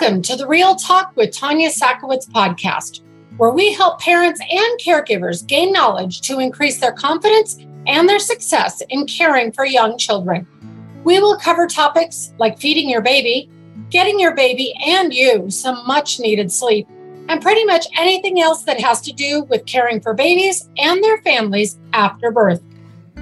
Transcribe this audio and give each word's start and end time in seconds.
Welcome 0.00 0.22
to 0.22 0.36
the 0.36 0.46
Real 0.46 0.76
Talk 0.76 1.16
with 1.16 1.32
Tanya 1.32 1.70
Sakowitz 1.70 2.28
podcast, 2.28 3.00
where 3.36 3.50
we 3.50 3.72
help 3.72 4.00
parents 4.00 4.40
and 4.40 4.80
caregivers 4.80 5.44
gain 5.44 5.72
knowledge 5.72 6.20
to 6.20 6.38
increase 6.38 6.78
their 6.78 6.92
confidence 6.92 7.58
and 7.88 8.08
their 8.08 8.20
success 8.20 8.80
in 8.90 9.06
caring 9.08 9.50
for 9.50 9.66
young 9.66 9.98
children. 9.98 10.46
We 11.02 11.18
will 11.18 11.36
cover 11.36 11.66
topics 11.66 12.32
like 12.38 12.60
feeding 12.60 12.88
your 12.88 13.00
baby, 13.00 13.50
getting 13.90 14.20
your 14.20 14.36
baby 14.36 14.72
and 14.86 15.12
you 15.12 15.50
some 15.50 15.84
much 15.84 16.20
needed 16.20 16.52
sleep, 16.52 16.86
and 17.28 17.42
pretty 17.42 17.64
much 17.64 17.88
anything 17.98 18.40
else 18.40 18.62
that 18.62 18.80
has 18.80 19.00
to 19.00 19.12
do 19.12 19.42
with 19.50 19.66
caring 19.66 20.00
for 20.00 20.14
babies 20.14 20.70
and 20.78 21.02
their 21.02 21.18
families 21.22 21.76
after 21.92 22.30
birth. 22.30 22.62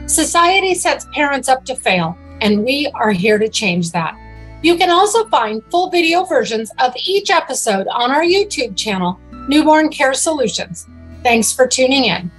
Society 0.05 0.75
sets 0.75 1.07
parents 1.15 1.49
up 1.49 1.65
to 1.65 1.75
fail, 1.75 2.19
and 2.43 2.63
we 2.63 2.87
are 2.95 3.13
here 3.13 3.39
to 3.39 3.49
change 3.49 3.93
that. 3.93 4.15
You 4.63 4.79
can 4.79 4.89
also 4.89 5.27
find 5.29 5.63
full 5.71 5.91
video 5.91 6.25
versions 6.25 6.73
of 6.79 6.95
each 7.05 7.29
episode 7.31 7.87
on 7.89 8.11
our 8.11 8.23
YouTube 8.23 8.75
channel, 8.75 9.21
Newborn 9.49 9.91
Care 9.91 10.15
Solutions. 10.15 10.89
Thanks 11.23 11.53
for 11.53 11.67
tuning 11.67 12.07
in. 12.07 12.31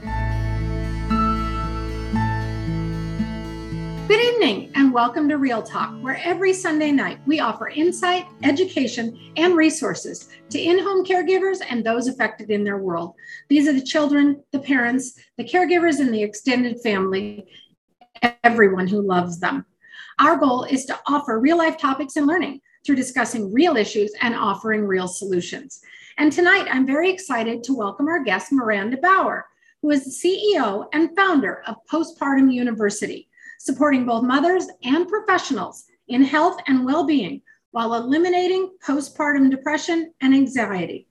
Good 4.07 4.19
evening, 4.19 4.71
and 4.73 4.91
welcome 4.91 5.29
to 5.29 5.37
Real 5.37 5.61
Talk, 5.61 5.93
where 6.01 6.19
every 6.23 6.53
Sunday 6.53 6.91
night 6.91 7.19
we 7.27 7.39
offer 7.39 7.69
insight, 7.69 8.25
education, 8.41 9.15
and 9.37 9.55
resources 9.55 10.29
to 10.49 10.59
in 10.59 10.79
home 10.79 11.05
caregivers 11.05 11.61
and 11.69 11.85
those 11.85 12.07
affected 12.07 12.49
in 12.49 12.63
their 12.63 12.79
world. 12.79 13.13
These 13.47 13.67
are 13.67 13.73
the 13.73 13.85
children, 13.85 14.43
the 14.51 14.59
parents, 14.59 15.19
the 15.37 15.43
caregivers, 15.43 15.99
and 15.99 16.11
the 16.11 16.23
extended 16.23 16.81
family, 16.81 17.45
everyone 18.43 18.87
who 18.87 19.03
loves 19.03 19.39
them. 19.39 19.67
Our 20.19 20.35
goal 20.35 20.63
is 20.63 20.85
to 20.85 20.99
offer 21.07 21.39
real 21.39 21.59
life 21.59 21.77
topics 21.77 22.15
and 22.15 22.25
learning 22.25 22.61
through 22.83 22.95
discussing 22.95 23.53
real 23.53 23.77
issues 23.77 24.11
and 24.21 24.33
offering 24.33 24.83
real 24.83 25.07
solutions. 25.07 25.79
And 26.17 26.33
tonight, 26.33 26.67
I'm 26.71 26.87
very 26.87 27.11
excited 27.11 27.63
to 27.63 27.75
welcome 27.75 28.07
our 28.07 28.23
guest, 28.23 28.51
Maranda 28.51 28.97
Bower, 28.97 29.45
who 29.83 29.91
is 29.91 30.05
the 30.05 30.49
CEO 30.57 30.87
and 30.91 31.15
founder 31.15 31.61
of 31.67 31.75
Postpartum 31.91 32.51
University, 32.51 33.29
supporting 33.59 34.07
both 34.07 34.23
mothers 34.23 34.67
and 34.83 35.07
professionals 35.07 35.85
in 36.07 36.23
health 36.23 36.57
and 36.65 36.83
well 36.83 37.05
being 37.05 37.43
while 37.69 37.93
eliminating 37.93 38.71
postpartum 38.83 39.51
depression 39.51 40.11
and 40.21 40.33
anxiety. 40.33 41.07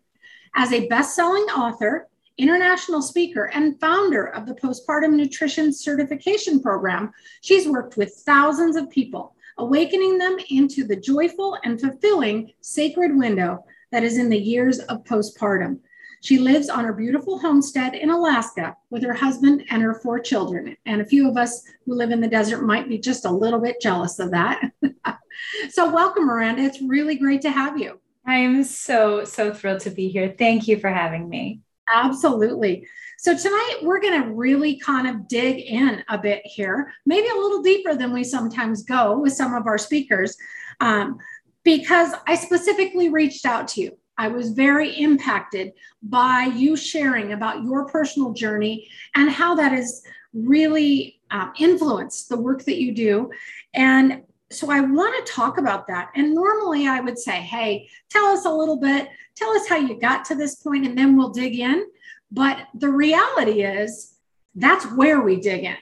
As 0.57 0.73
a 0.73 0.89
best 0.89 1.15
selling 1.15 1.45
author, 1.45 2.09
international 2.39 3.03
speaker, 3.03 3.51
and 3.55 3.81
founder 3.81 4.27
of 4.27 4.47
the 4.47 4.55
Postpartum 4.55 5.15
Nutrition 5.15 5.73
Certification 5.73 6.61
Program, 6.61 7.13
she's 7.41 7.69
worked 7.69 7.97
with 7.97 8.23
thousands 8.27 8.77
of 8.77 8.91
people, 8.91 9.35
awakening 9.59 10.19
them 10.19 10.37
into 10.51 10.85
the 10.85 10.97
joyful 10.97 11.57
and 11.65 11.81
fulfilling 11.81 12.53
sacred 12.61 13.17
window 13.17 13.65
that 13.93 14.05
is 14.05 14.19
in 14.19 14.29
the 14.29 14.39
years 14.39 14.79
of 14.81 15.05
postpartum. 15.05 15.79
She 16.23 16.39
lives 16.39 16.69
on 16.69 16.85
her 16.85 16.93
beautiful 16.93 17.39
homestead 17.39 17.95
in 17.95 18.11
Alaska 18.11 18.77
with 18.91 19.03
her 19.03 19.15
husband 19.15 19.65
and 19.71 19.83
her 19.83 19.95
four 19.95 20.19
children. 20.19 20.77
And 20.85 21.01
a 21.01 21.07
few 21.07 21.29
of 21.29 21.37
us 21.37 21.63
who 21.85 21.95
live 21.95 22.11
in 22.11 22.21
the 22.21 22.29
desert 22.29 22.63
might 22.63 22.89
be 22.89 22.99
just 22.99 23.25
a 23.25 23.31
little 23.31 23.61
bit 23.61 23.81
jealous 23.81 24.19
of 24.19 24.31
that. 24.33 24.73
so, 25.71 25.93
welcome, 25.93 26.27
Maranda. 26.27 26.63
It's 26.63 26.83
really 26.83 27.17
great 27.17 27.43
to 27.43 27.51
have 27.51 27.79
you. 27.79 28.01
I 28.27 28.39
am 28.39 28.65
so, 28.65 29.25
so 29.25 29.55
thrilled 29.55 29.81
to 29.81 29.91
be 29.91 30.09
here. 30.09 30.35
Thank 30.37 30.67
you 30.67 30.81
for 30.81 30.91
having 30.91 31.29
me. 31.29 31.61
Absolutely. 31.93 32.87
So 33.19 33.37
tonight 33.37 33.79
we're 33.83 34.01
going 34.01 34.23
to 34.23 34.31
really 34.31 34.79
kind 34.79 35.07
of 35.07 35.29
dig 35.29 35.59
in 35.59 36.05
a 36.09 36.19
bit 36.19 36.43
here, 36.45 36.93
maybe 37.07 37.29
a 37.29 37.35
little 37.35 37.63
deeper 37.63 37.95
than 37.95 38.13
we 38.13 38.25
sometimes 38.25 38.83
go 38.83 39.19
with 39.19 39.33
some 39.33 39.55
of 39.55 39.67
our 39.67 39.79
speakers, 39.79 40.37
um, 40.81 41.19
because 41.65 42.13
I 42.27 42.37
specifically 42.37 43.09
reached 43.09 43.47
out 43.47 43.69
to 43.69 43.81
you. 43.81 43.99
I 44.19 44.29
was 44.29 44.51
very 44.51 44.91
impacted 44.99 45.73
by 46.03 46.51
you 46.55 46.77
sharing 46.77 47.33
about 47.33 47.63
your 47.63 47.87
personal 47.87 48.33
journey 48.33 48.89
and 49.15 49.31
how 49.31 49.55
that 49.57 49.73
has 49.73 50.03
really 50.33 51.21
um, 51.31 51.53
influenced 51.59 52.29
the 52.29 52.37
work 52.37 52.65
that 52.65 52.81
you 52.81 52.93
do. 52.93 53.31
And 53.75 54.23
so 54.51 54.71
I 54.71 54.81
want 54.81 55.27
to 55.27 55.33
talk 55.33 55.59
about 55.59 55.87
that. 55.89 56.11
And 56.15 56.35
normally 56.35 56.87
I 56.87 57.01
would 57.01 57.19
say, 57.19 57.33
hey, 57.33 57.89
tell 58.11 58.27
us 58.27 58.45
a 58.45 58.51
little 58.51 58.79
bit, 58.79 59.09
tell 59.37 59.51
us 59.51 59.69
how 59.69 59.77
you 59.77 59.99
got 60.01 60.25
to 60.27 60.35
this 60.35 60.57
point, 60.57 60.87
and 60.87 60.97
then 60.97 61.17
we'll 61.17 61.31
dig 61.31 61.59
in. 61.59 61.87
But 62.31 62.67
the 62.75 62.91
reality 62.91 63.63
is, 63.63 64.15
that's 64.55 64.85
where 64.93 65.21
we 65.21 65.41
dig 65.41 65.65
in. 65.65 65.77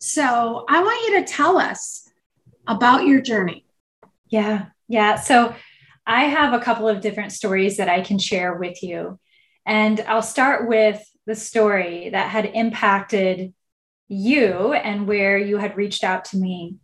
So 0.00 0.64
I 0.68 0.82
want 0.82 1.08
you 1.08 1.20
to 1.20 1.32
tell 1.32 1.58
us 1.58 2.08
about 2.66 3.06
your 3.06 3.20
journey. 3.20 3.64
Yeah. 4.28 4.66
Yeah. 4.88 5.16
So 5.16 5.54
I 6.06 6.24
have 6.24 6.52
a 6.52 6.62
couple 6.62 6.88
of 6.88 7.00
different 7.00 7.32
stories 7.32 7.76
that 7.78 7.88
I 7.88 8.00
can 8.00 8.18
share 8.18 8.54
with 8.54 8.82
you. 8.82 9.18
And 9.64 10.00
I'll 10.00 10.22
start 10.22 10.68
with 10.68 11.02
the 11.26 11.34
story 11.34 12.10
that 12.10 12.28
had 12.28 12.46
impacted 12.46 13.54
you 14.08 14.72
and 14.72 15.06
where 15.06 15.38
you 15.38 15.58
had 15.58 15.76
reached 15.76 16.04
out 16.04 16.26
to 16.26 16.36
me 16.36 16.76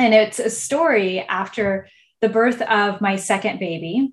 and 0.00 0.14
it's 0.14 0.38
a 0.38 0.48
story 0.48 1.20
after 1.20 1.86
the 2.22 2.30
birth 2.30 2.62
of 2.62 3.02
my 3.02 3.16
second 3.16 3.60
baby. 3.60 4.12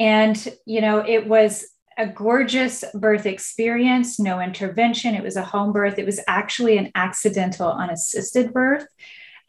And, 0.00 0.48
you 0.64 0.80
know, 0.80 1.04
it 1.06 1.28
was 1.28 1.66
a 1.98 2.06
gorgeous 2.06 2.82
birth 2.94 3.26
experience, 3.26 4.18
no 4.18 4.40
intervention. 4.40 5.14
It 5.14 5.22
was 5.22 5.36
a 5.36 5.44
home 5.44 5.72
birth. 5.72 5.98
It 5.98 6.06
was 6.06 6.18
actually 6.26 6.78
an 6.78 6.90
accidental, 6.94 7.70
unassisted 7.70 8.54
birth. 8.54 8.86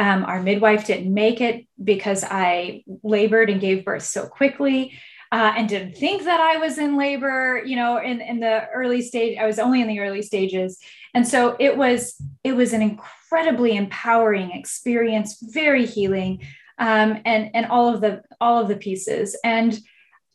Um, 0.01 0.25
our 0.25 0.41
midwife 0.41 0.85
didn't 0.85 1.13
make 1.13 1.39
it 1.39 1.65
because 1.81 2.25
I 2.25 2.83
labored 3.03 3.49
and 3.49 3.61
gave 3.61 3.85
birth 3.85 4.03
so 4.03 4.27
quickly. 4.27 4.99
Uh, 5.33 5.53
and 5.55 5.69
didn't 5.69 5.95
think 5.95 6.25
that 6.25 6.41
I 6.41 6.57
was 6.57 6.77
in 6.77 6.97
labor, 6.97 7.63
you 7.65 7.77
know, 7.77 7.97
in, 7.97 8.19
in 8.19 8.41
the 8.41 8.67
early 8.67 9.01
stage. 9.01 9.37
I 9.37 9.45
was 9.45 9.59
only 9.59 9.79
in 9.79 9.87
the 9.87 10.01
early 10.01 10.21
stages. 10.21 10.77
And 11.13 11.25
so 11.25 11.55
it 11.57 11.77
was, 11.77 12.21
it 12.43 12.51
was 12.51 12.73
an 12.73 12.81
incredibly 12.81 13.77
empowering 13.77 14.51
experience, 14.51 15.37
very 15.41 15.85
healing, 15.85 16.45
um, 16.79 17.21
and 17.23 17.51
and 17.53 17.67
all 17.67 17.93
of 17.93 18.01
the 18.01 18.23
all 18.41 18.59
of 18.59 18.67
the 18.67 18.75
pieces. 18.75 19.37
And 19.43 19.79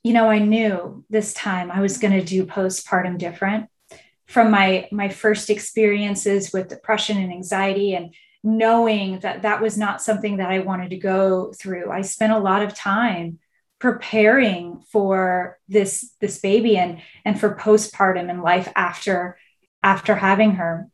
you 0.07 0.13
know, 0.13 0.31
I 0.31 0.39
knew 0.39 1.05
this 1.11 1.35
time 1.35 1.69
I 1.69 1.81
was 1.81 1.99
going 1.99 2.13
to 2.13 2.25
do 2.25 2.47
postpartum 2.47 3.19
different 3.19 3.69
from 4.27 4.53
my 4.53 4.89
my 4.93 5.09
first 5.09 5.51
experiences 5.51 6.53
with 6.53 6.69
depression 6.69 7.19
and 7.19 7.33
anxiety 7.33 7.97
and 7.97 8.15
knowing 8.45 9.19
that 9.21 9.43
that 9.43 9.61
was 9.61 9.77
not 9.77 10.01
something 10.01 10.37
that 10.37 10.49
I 10.49 10.61
wanted 10.61 10.91
to 10.91 10.97
go 10.97 11.53
through. 11.59 11.91
I 11.91 12.03
spent 12.03 12.33
a 12.33 12.39
lot 12.39 12.63
of 12.63 12.73
time 12.73 13.41
preparing 13.81 14.85
for 14.93 15.59
this 15.67 16.13
this 16.21 16.39
baby 16.39 16.79
and 16.79 17.03
and 17.25 17.39
for 17.39 17.57
postpartum 17.57 18.31
and 18.31 18.45
life 18.45 18.73
after 18.77 19.37
after 19.83 20.15
having 20.15 20.53
her. 20.53 20.89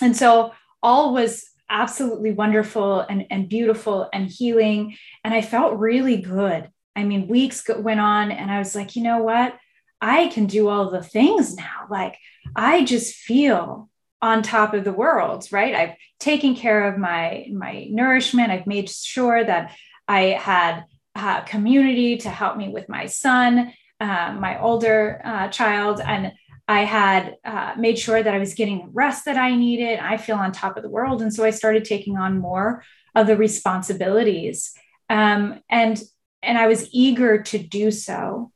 And 0.00 0.16
so 0.16 0.52
all 0.84 1.12
was 1.12 1.50
absolutely 1.68 2.30
wonderful 2.30 3.00
and, 3.00 3.26
and 3.28 3.48
beautiful 3.48 4.08
and 4.12 4.30
healing. 4.30 4.96
And 5.24 5.34
I 5.34 5.42
felt 5.42 5.80
really 5.80 6.18
good. 6.18 6.70
I 6.96 7.04
mean, 7.04 7.28
weeks 7.28 7.62
went 7.68 8.00
on, 8.00 8.32
and 8.32 8.50
I 8.50 8.58
was 8.58 8.74
like, 8.74 8.96
you 8.96 9.02
know 9.02 9.18
what? 9.18 9.56
I 10.00 10.28
can 10.28 10.46
do 10.46 10.68
all 10.68 10.90
the 10.90 11.02
things 11.02 11.54
now. 11.54 11.86
Like, 11.90 12.16
I 12.54 12.84
just 12.84 13.14
feel 13.14 13.88
on 14.22 14.42
top 14.42 14.74
of 14.74 14.84
the 14.84 14.92
world, 14.92 15.46
right? 15.52 15.74
I've 15.74 15.94
taken 16.18 16.54
care 16.54 16.88
of 16.88 16.98
my 16.98 17.46
my 17.52 17.86
nourishment. 17.90 18.50
I've 18.50 18.66
made 18.66 18.88
sure 18.88 19.44
that 19.44 19.76
I 20.08 20.20
had 20.40 20.84
a 21.14 21.42
community 21.46 22.16
to 22.18 22.30
help 22.30 22.56
me 22.56 22.68
with 22.68 22.88
my 22.88 23.06
son, 23.06 23.72
uh, 24.00 24.34
my 24.38 24.60
older 24.60 25.20
uh, 25.24 25.48
child, 25.48 26.00
and 26.00 26.32
I 26.68 26.80
had 26.84 27.36
uh, 27.44 27.74
made 27.78 27.98
sure 27.98 28.22
that 28.22 28.34
I 28.34 28.38
was 28.38 28.54
getting 28.54 28.78
the 28.78 28.90
rest 28.92 29.24
that 29.26 29.36
I 29.36 29.54
needed. 29.54 29.98
I 29.98 30.16
feel 30.16 30.36
on 30.36 30.50
top 30.50 30.76
of 30.76 30.82
the 30.82 30.90
world. 30.90 31.22
And 31.22 31.32
so 31.32 31.44
I 31.44 31.50
started 31.50 31.84
taking 31.84 32.18
on 32.18 32.38
more 32.38 32.82
of 33.14 33.26
the 33.26 33.36
responsibilities. 33.36 34.74
Um, 35.08 35.60
and, 35.70 36.02
and 36.46 36.56
I 36.56 36.66
was 36.66 36.88
eager 36.92 37.42
to 37.42 37.58
do 37.58 37.90
so. 37.90 38.52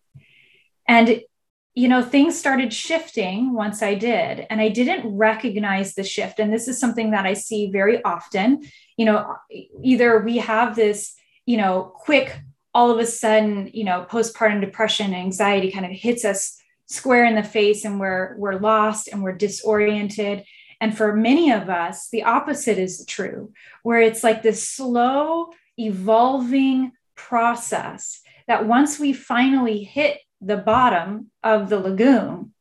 And, 0.88 1.20
you 1.75 1.88
know, 1.88 2.02
things 2.02 2.38
started 2.38 2.72
shifting 2.72 3.52
once 3.52 3.82
I 3.82 3.94
did. 3.94 4.46
And 4.50 4.60
I 4.60 4.69
didn't 4.69 5.16
recognize 5.16 5.94
the 5.94 6.04
shift. 6.04 6.40
And 6.40 6.52
this 6.52 6.69
is 6.69 6.81
something 6.81 7.10
that 7.12 7.26
I 7.26 7.34
see 7.34 7.70
very 7.70 8.02
often. 8.04 8.62
You 8.96 9.06
know, 9.06 9.37
either 9.82 10.20
we 10.20 10.38
have 10.38 10.75
this, 10.75 11.14
you 11.46 11.56
know, 11.56 11.92
quick, 11.94 12.40
all 12.75 12.90
of 12.90 12.98
a 12.98 13.06
sudden, 13.06 13.70
you 13.72 13.84
know, 13.84 14.06
postpartum 14.08 14.60
depression, 14.60 15.14
anxiety 15.14 15.70
kind 15.70 15.87
of 15.87 15.92
hits 15.92 16.25
us 16.25 16.60
square 16.90 17.25
in 17.25 17.37
the 17.37 17.42
face 17.42 17.84
and 17.84 18.00
we're 18.00 18.34
we're 18.37 18.58
lost 18.58 19.08
and 19.08 19.22
we're 19.22 19.37
disoriented 19.37 20.44
and 20.81 20.96
for 20.96 21.14
many 21.14 21.52
of 21.52 21.70
us 21.70 22.08
the 22.10 22.25
opposite 22.25 22.78
is 22.78 23.04
true 23.06 23.52
where 23.84 24.00
it's 24.00 24.25
like 24.25 24.42
this 24.42 24.69
slow 24.69 25.50
evolving 25.78 26.90
process 27.28 28.20
that 28.46 28.67
once 28.67 28.99
we 28.99 29.12
finally 29.12 29.82
hit 29.82 30.20
the 30.40 30.56
bottom 30.56 31.31
of 31.43 31.69
the 31.69 31.78
lagoon 31.78 32.52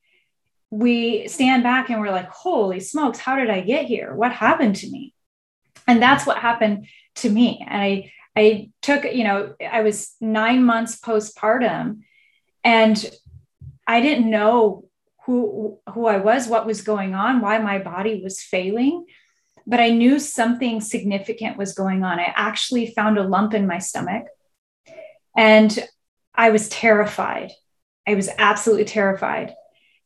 we 0.71 1.27
stand 1.27 1.63
back 1.63 1.89
and 1.89 1.99
we're 1.99 2.11
like 2.11 2.29
holy 2.29 2.79
smokes 2.79 3.19
how 3.19 3.35
did 3.35 3.49
i 3.49 3.61
get 3.61 3.85
here? 3.85 4.13
What 4.13 4.31
happened 4.31 4.75
to 4.77 4.89
me? 4.89 5.13
And 5.87 6.01
that's 6.01 6.25
what 6.27 6.37
happened 6.37 6.87
to 7.15 7.29
me. 7.29 7.65
And 7.67 7.81
i 7.81 8.11
I 8.35 8.69
took, 8.81 9.03
you 9.03 9.23
know, 9.23 9.55
I 9.59 9.81
was 9.81 10.15
nine 10.21 10.63
months 10.63 10.99
postpartum 10.99 12.03
and 12.63 12.97
I 13.87 14.01
didn't 14.01 14.29
know 14.29 14.85
who 15.25 15.79
who 15.93 16.05
I 16.05 16.17
was, 16.17 16.47
what 16.47 16.67
was 16.67 16.81
going 16.81 17.15
on, 17.15 17.41
why 17.41 17.57
my 17.57 17.79
body 17.79 18.21
was 18.23 18.39
failing, 18.39 19.05
but 19.65 19.79
I 19.79 19.89
knew 19.89 20.19
something 20.19 20.79
significant 20.79 21.57
was 21.57 21.73
going 21.73 22.03
on. 22.03 22.19
I 22.19 22.31
actually 22.35 22.93
found 22.97 23.17
a 23.17 23.27
lump 23.27 23.53
in 23.53 23.65
my 23.67 23.79
stomach 23.79 24.25
and 25.39 25.87
I 26.35 26.49
was 26.49 26.67
terrified. 26.67 27.53
I 28.05 28.15
was 28.15 28.29
absolutely 28.37 28.83
terrified. 28.83 29.55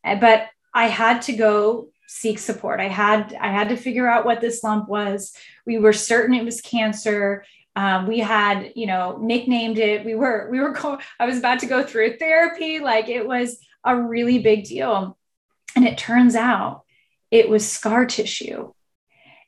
But 0.03 0.47
I 0.75 0.87
had 0.87 1.23
to 1.23 1.33
go 1.33 1.89
seek 2.07 2.37
support. 2.37 2.79
I 2.79 2.87
had 2.87 3.35
I 3.41 3.47
had 3.47 3.69
to 3.69 3.75
figure 3.75 4.07
out 4.07 4.25
what 4.25 4.41
this 4.41 4.63
lump 4.63 4.87
was. 4.87 5.35
We 5.65 5.79
were 5.79 5.91
certain 5.91 6.35
it 6.35 6.45
was 6.45 6.61
cancer. 6.61 7.45
Um, 7.75 8.05
we 8.07 8.19
had, 8.19 8.73
you 8.75 8.85
know, 8.85 9.17
nicknamed 9.19 9.79
it. 9.79 10.05
We 10.05 10.13
were 10.13 10.49
we 10.51 10.59
were. 10.59 10.75
Co- 10.75 10.99
I 11.19 11.25
was 11.25 11.39
about 11.39 11.59
to 11.61 11.65
go 11.65 11.81
through 11.81 12.17
therapy. 12.17 12.79
Like 12.79 13.09
it 13.09 13.27
was 13.27 13.57
a 13.83 13.99
really 13.99 14.37
big 14.37 14.65
deal, 14.65 15.17
and 15.75 15.83
it 15.83 15.97
turns 15.97 16.35
out 16.35 16.83
it 17.31 17.49
was 17.49 17.67
scar 17.67 18.05
tissue. 18.05 18.71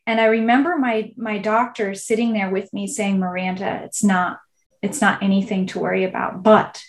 And 0.08 0.20
I 0.20 0.26
remember 0.26 0.78
my 0.78 1.14
my 1.16 1.38
doctor 1.38 1.94
sitting 1.94 2.34
there 2.34 2.50
with 2.50 2.74
me 2.74 2.88
saying, 2.88 3.20
"Maranda, 3.20 3.82
it's 3.84 4.04
not 4.04 4.40
it's 4.86 5.02
not 5.02 5.22
anything 5.22 5.66
to 5.68 5.80
worry 5.80 6.04
about, 6.04 6.44
but 6.44 6.82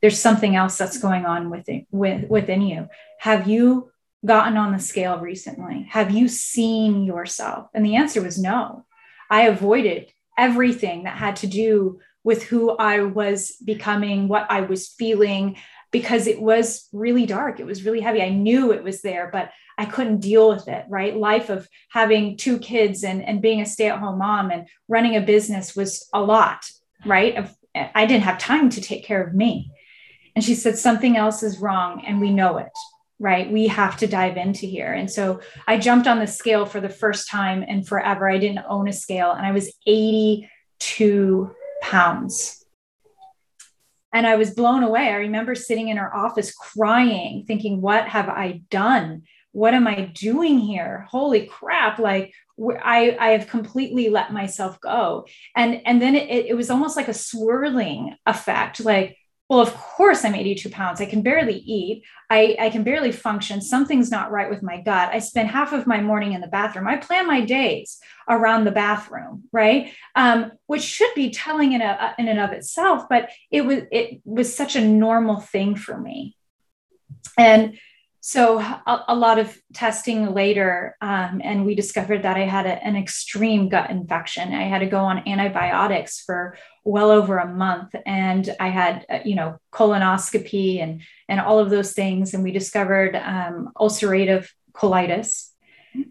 there's 0.00 0.20
something 0.20 0.54
else 0.54 0.78
that's 0.78 0.98
going 0.98 1.26
on 1.26 1.50
within 1.50 1.86
with, 1.90 2.28
within 2.28 2.62
you. 2.62 2.88
Have 3.18 3.48
you 3.48 3.90
gotten 4.24 4.56
on 4.56 4.72
the 4.72 4.78
scale 4.78 5.18
recently? 5.18 5.86
Have 5.90 6.10
you 6.10 6.28
seen 6.28 7.04
yourself? 7.04 7.68
And 7.74 7.84
the 7.84 7.96
answer 7.96 8.22
was 8.22 8.38
no. 8.38 8.84
I 9.30 9.42
avoided 9.42 10.12
everything 10.36 11.04
that 11.04 11.16
had 11.16 11.36
to 11.36 11.46
do 11.46 12.00
with 12.24 12.44
who 12.44 12.70
I 12.76 13.00
was 13.00 13.56
becoming, 13.64 14.28
what 14.28 14.46
I 14.50 14.60
was 14.62 14.88
feeling, 14.88 15.56
because 15.90 16.26
it 16.26 16.40
was 16.40 16.88
really 16.92 17.26
dark. 17.26 17.58
It 17.58 17.66
was 17.66 17.84
really 17.84 18.00
heavy. 18.00 18.22
I 18.22 18.28
knew 18.28 18.72
it 18.72 18.84
was 18.84 19.02
there, 19.02 19.30
but 19.32 19.50
I 19.78 19.86
couldn't 19.86 20.20
deal 20.20 20.48
with 20.48 20.68
it, 20.68 20.84
right? 20.88 21.16
Life 21.16 21.50
of 21.50 21.68
having 21.90 22.36
two 22.36 22.58
kids 22.58 23.04
and, 23.04 23.24
and 23.24 23.40
being 23.40 23.60
a 23.60 23.66
stay 23.66 23.88
at 23.88 23.98
home 23.98 24.18
mom 24.18 24.50
and 24.50 24.66
running 24.88 25.16
a 25.16 25.20
business 25.20 25.74
was 25.74 26.08
a 26.12 26.20
lot, 26.20 26.68
right? 27.04 27.36
Of, 27.36 27.54
I 27.74 28.06
didn't 28.06 28.24
have 28.24 28.38
time 28.38 28.70
to 28.70 28.80
take 28.80 29.04
care 29.04 29.22
of 29.22 29.34
me. 29.34 29.70
And 30.34 30.44
she 30.44 30.54
said, 30.54 30.78
something 30.78 31.16
else 31.16 31.42
is 31.42 31.58
wrong 31.58 32.02
and 32.06 32.20
we 32.20 32.32
know 32.32 32.58
it 32.58 32.72
right? 33.18 33.50
We 33.50 33.66
have 33.68 33.96
to 33.98 34.06
dive 34.06 34.36
into 34.36 34.66
here. 34.66 34.92
And 34.92 35.10
so 35.10 35.40
I 35.66 35.78
jumped 35.78 36.06
on 36.06 36.18
the 36.18 36.26
scale 36.26 36.66
for 36.66 36.80
the 36.80 36.88
first 36.88 37.28
time 37.28 37.62
in 37.62 37.82
forever. 37.82 38.30
I 38.30 38.38
didn't 38.38 38.64
own 38.68 38.88
a 38.88 38.92
scale 38.92 39.32
and 39.32 39.44
I 39.44 39.52
was 39.52 39.72
82 39.86 41.50
pounds. 41.82 42.64
And 44.12 44.26
I 44.26 44.36
was 44.36 44.54
blown 44.54 44.84
away. 44.84 45.08
I 45.08 45.16
remember 45.16 45.54
sitting 45.54 45.88
in 45.88 45.98
her 45.98 46.14
office 46.14 46.54
crying, 46.54 47.44
thinking, 47.46 47.82
What 47.82 48.08
have 48.08 48.28
I 48.28 48.62
done? 48.70 49.24
What 49.52 49.74
am 49.74 49.86
I 49.86 50.12
doing 50.14 50.58
here? 50.58 51.06
Holy 51.10 51.46
crap. 51.46 51.98
Like, 51.98 52.32
I, 52.82 53.16
I 53.18 53.28
have 53.30 53.46
completely 53.46 54.08
let 54.08 54.32
myself 54.32 54.80
go. 54.80 55.26
And, 55.54 55.82
and 55.86 56.00
then 56.02 56.14
it, 56.14 56.46
it 56.46 56.56
was 56.56 56.70
almost 56.70 56.96
like 56.96 57.08
a 57.08 57.14
swirling 57.14 58.16
effect. 58.26 58.80
Like, 58.80 59.16
well, 59.48 59.60
of 59.60 59.74
course 59.74 60.24
I'm 60.24 60.34
82 60.34 60.68
pounds. 60.68 61.00
I 61.00 61.06
can 61.06 61.22
barely 61.22 61.56
eat. 61.56 62.04
I, 62.28 62.54
I 62.58 62.68
can 62.68 62.82
barely 62.82 63.12
function. 63.12 63.62
Something's 63.62 64.10
not 64.10 64.30
right 64.30 64.50
with 64.50 64.62
my 64.62 64.82
gut. 64.82 65.10
I 65.10 65.20
spend 65.20 65.48
half 65.48 65.72
of 65.72 65.86
my 65.86 66.02
morning 66.02 66.34
in 66.34 66.42
the 66.42 66.48
bathroom. 66.48 66.86
I 66.86 66.96
plan 66.96 67.26
my 67.26 67.40
days 67.40 67.98
around 68.28 68.64
the 68.64 68.72
bathroom, 68.72 69.44
right? 69.50 69.94
Um, 70.14 70.52
which 70.66 70.82
should 70.82 71.14
be 71.14 71.30
telling 71.30 71.72
in, 71.72 71.80
a, 71.80 72.14
in 72.18 72.28
and 72.28 72.38
of 72.38 72.52
itself, 72.52 73.08
but 73.08 73.30
it 73.50 73.62
was 73.62 73.84
it 73.90 74.20
was 74.24 74.54
such 74.54 74.76
a 74.76 74.86
normal 74.86 75.40
thing 75.40 75.76
for 75.76 75.98
me. 75.98 76.36
And 77.38 77.78
so 78.28 78.58
a, 78.58 79.04
a, 79.08 79.16
lot 79.16 79.38
of 79.38 79.58
testing 79.72 80.34
later 80.34 80.94
um, 81.00 81.40
and 81.42 81.64
we 81.64 81.74
discovered 81.74 82.24
that 82.24 82.36
i 82.36 82.44
had 82.44 82.66
a, 82.66 82.84
an 82.84 82.94
extreme 82.94 83.70
gut 83.70 83.88
infection 83.88 84.52
i 84.52 84.64
had 84.64 84.80
to 84.80 84.86
go 84.86 84.98
on 84.98 85.26
antibiotics 85.26 86.20
for 86.20 86.54
well 86.84 87.10
over 87.10 87.38
a 87.38 87.48
month 87.48 87.94
and 88.04 88.54
i 88.60 88.68
had 88.68 89.06
uh, 89.08 89.20
you 89.24 89.34
know 89.34 89.58
colonoscopy 89.72 90.82
and 90.82 91.00
and 91.26 91.40
all 91.40 91.58
of 91.58 91.70
those 91.70 91.94
things 91.94 92.34
and 92.34 92.44
we 92.44 92.52
discovered 92.52 93.16
um, 93.16 93.70
ulcerative 93.78 94.46
colitis 94.72 95.48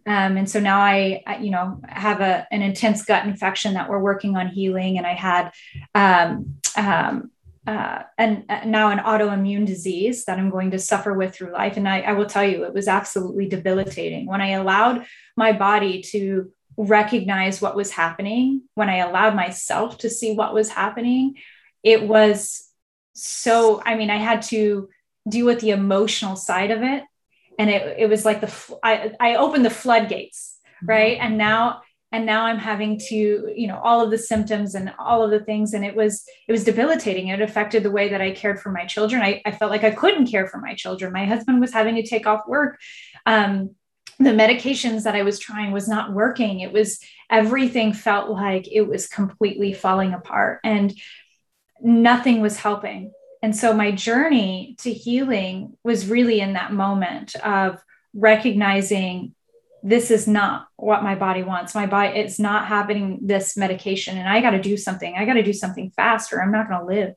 um, 0.05 0.37
and 0.37 0.49
so 0.49 0.59
now 0.59 0.79
I, 0.81 1.21
I, 1.25 1.37
you 1.37 1.51
know, 1.51 1.79
have 1.87 2.19
a, 2.19 2.47
an 2.51 2.61
intense 2.61 3.05
gut 3.05 3.25
infection 3.25 3.75
that 3.75 3.89
we're 3.89 3.99
working 3.99 4.35
on 4.35 4.47
healing. 4.47 4.97
And 4.97 5.07
I 5.07 5.13
had 5.13 5.51
um, 5.95 6.57
um, 6.75 7.31
uh, 7.67 8.03
and 8.17 8.45
uh, 8.47 8.61
now 8.65 8.89
an 8.89 8.99
autoimmune 8.99 9.65
disease 9.65 10.23
that 10.23 10.39
I'm 10.39 10.49
going 10.49 10.71
to 10.71 10.79
suffer 10.79 11.13
with 11.13 11.35
through 11.35 11.51
life. 11.51 11.75
And 11.75 11.87
I, 11.87 11.99
I, 11.99 12.13
will 12.13 12.25
tell 12.25 12.45
you, 12.45 12.63
it 12.63 12.73
was 12.73 12.87
absolutely 12.87 13.49
debilitating 13.49 14.25
when 14.25 14.39
I 14.39 14.51
allowed 14.51 15.05
my 15.35 15.51
body 15.51 16.01
to 16.13 16.49
recognize 16.77 17.61
what 17.61 17.75
was 17.75 17.91
happening, 17.91 18.61
when 18.75 18.89
I 18.89 18.97
allowed 18.97 19.35
myself 19.35 19.97
to 19.99 20.09
see 20.09 20.33
what 20.33 20.53
was 20.53 20.69
happening. 20.69 21.35
It 21.83 22.03
was 22.07 22.69
so, 23.13 23.81
I 23.85 23.95
mean, 23.95 24.11
I 24.11 24.17
had 24.17 24.43
to 24.43 24.87
deal 25.27 25.45
with 25.45 25.59
the 25.59 25.71
emotional 25.71 26.37
side 26.37 26.71
of 26.71 26.83
it. 26.83 27.03
And 27.59 27.69
it, 27.69 27.97
it 27.99 28.09
was 28.09 28.23
like 28.23 28.39
the, 28.39 28.79
I, 28.81 29.11
I 29.19 29.35
opened 29.35 29.65
the 29.65 29.69
floodgates, 29.69 30.57
mm-hmm. 30.65 30.85
right? 30.85 31.17
And 31.19 31.37
now 31.37 31.81
and 32.11 32.25
now 32.25 32.45
i'm 32.45 32.57
having 32.57 32.97
to 32.97 33.51
you 33.55 33.67
know 33.67 33.79
all 33.83 34.01
of 34.01 34.11
the 34.11 34.17
symptoms 34.17 34.75
and 34.75 34.93
all 34.97 35.23
of 35.23 35.31
the 35.31 35.43
things. 35.43 35.73
And 35.73 35.85
it 35.85 35.95
was 35.95 36.23
it 36.47 36.51
was 36.51 36.63
debilitating. 36.63 37.27
It 37.27 37.41
affected 37.41 37.83
the 37.83 37.91
way 37.91 38.09
that 38.09 38.21
i 38.21 38.31
cared 38.31 38.59
for 38.59 38.71
my 38.71 38.85
children. 38.85 39.21
I, 39.21 39.41
I 39.45 39.51
felt 39.51 39.71
like 39.71 39.83
i 39.83 39.91
couldn't 39.91 40.27
care 40.27 40.47
for 40.47 40.59
my 40.59 40.73
children. 40.75 41.13
My 41.13 41.25
husband 41.25 41.59
was 41.59 41.73
having 41.73 41.95
to 41.95 42.07
take 42.07 42.27
off 42.27 42.47
work. 42.47 42.79
Um, 43.25 43.75
the 44.19 44.31
medications 44.31 45.03
that 45.03 45.15
i 45.15 45.23
was 45.23 45.39
trying 45.39 45.71
was 45.71 45.87
not 45.87 46.13
working. 46.13 46.61
It 46.61 46.73
was 46.73 46.99
everything 47.29 47.93
felt 47.93 48.29
like 48.29 48.67
it 48.71 48.81
was 48.81 49.07
completely 49.07 49.73
falling 49.73 50.13
apart 50.13 50.59
and 50.63 50.93
nothing 51.81 52.41
was 52.41 52.57
helping. 52.57 53.11
And 53.43 53.55
so 53.55 53.73
my 53.73 53.91
journey 53.91 54.75
to 54.79 54.91
healing 54.91 55.77
was 55.83 56.09
really 56.09 56.39
in 56.39 56.53
that 56.53 56.73
moment 56.73 57.35
of 57.35 57.79
recognizing 58.13 59.35
this 59.87 60.11
is 60.11 60.27
not 60.27 60.67
what 60.75 61.01
my 61.01 61.15
body 61.15 61.43
wants. 61.43 61.73
My 61.73 61.85
body, 61.85 62.19
it's 62.19 62.39
not 62.39 62.67
having 62.67 63.19
this 63.21 63.55
medication, 63.55 64.17
and 64.17 64.27
I 64.27 64.41
got 64.41 64.51
to 64.51 64.61
do 64.61 64.75
something. 64.75 65.15
I 65.17 65.25
got 65.25 65.35
to 65.35 65.43
do 65.43 65.53
something 65.53 65.91
faster. 65.95 66.41
I'm 66.41 66.51
not 66.51 66.67
going 66.67 66.81
to 66.81 66.85
live. 66.85 67.13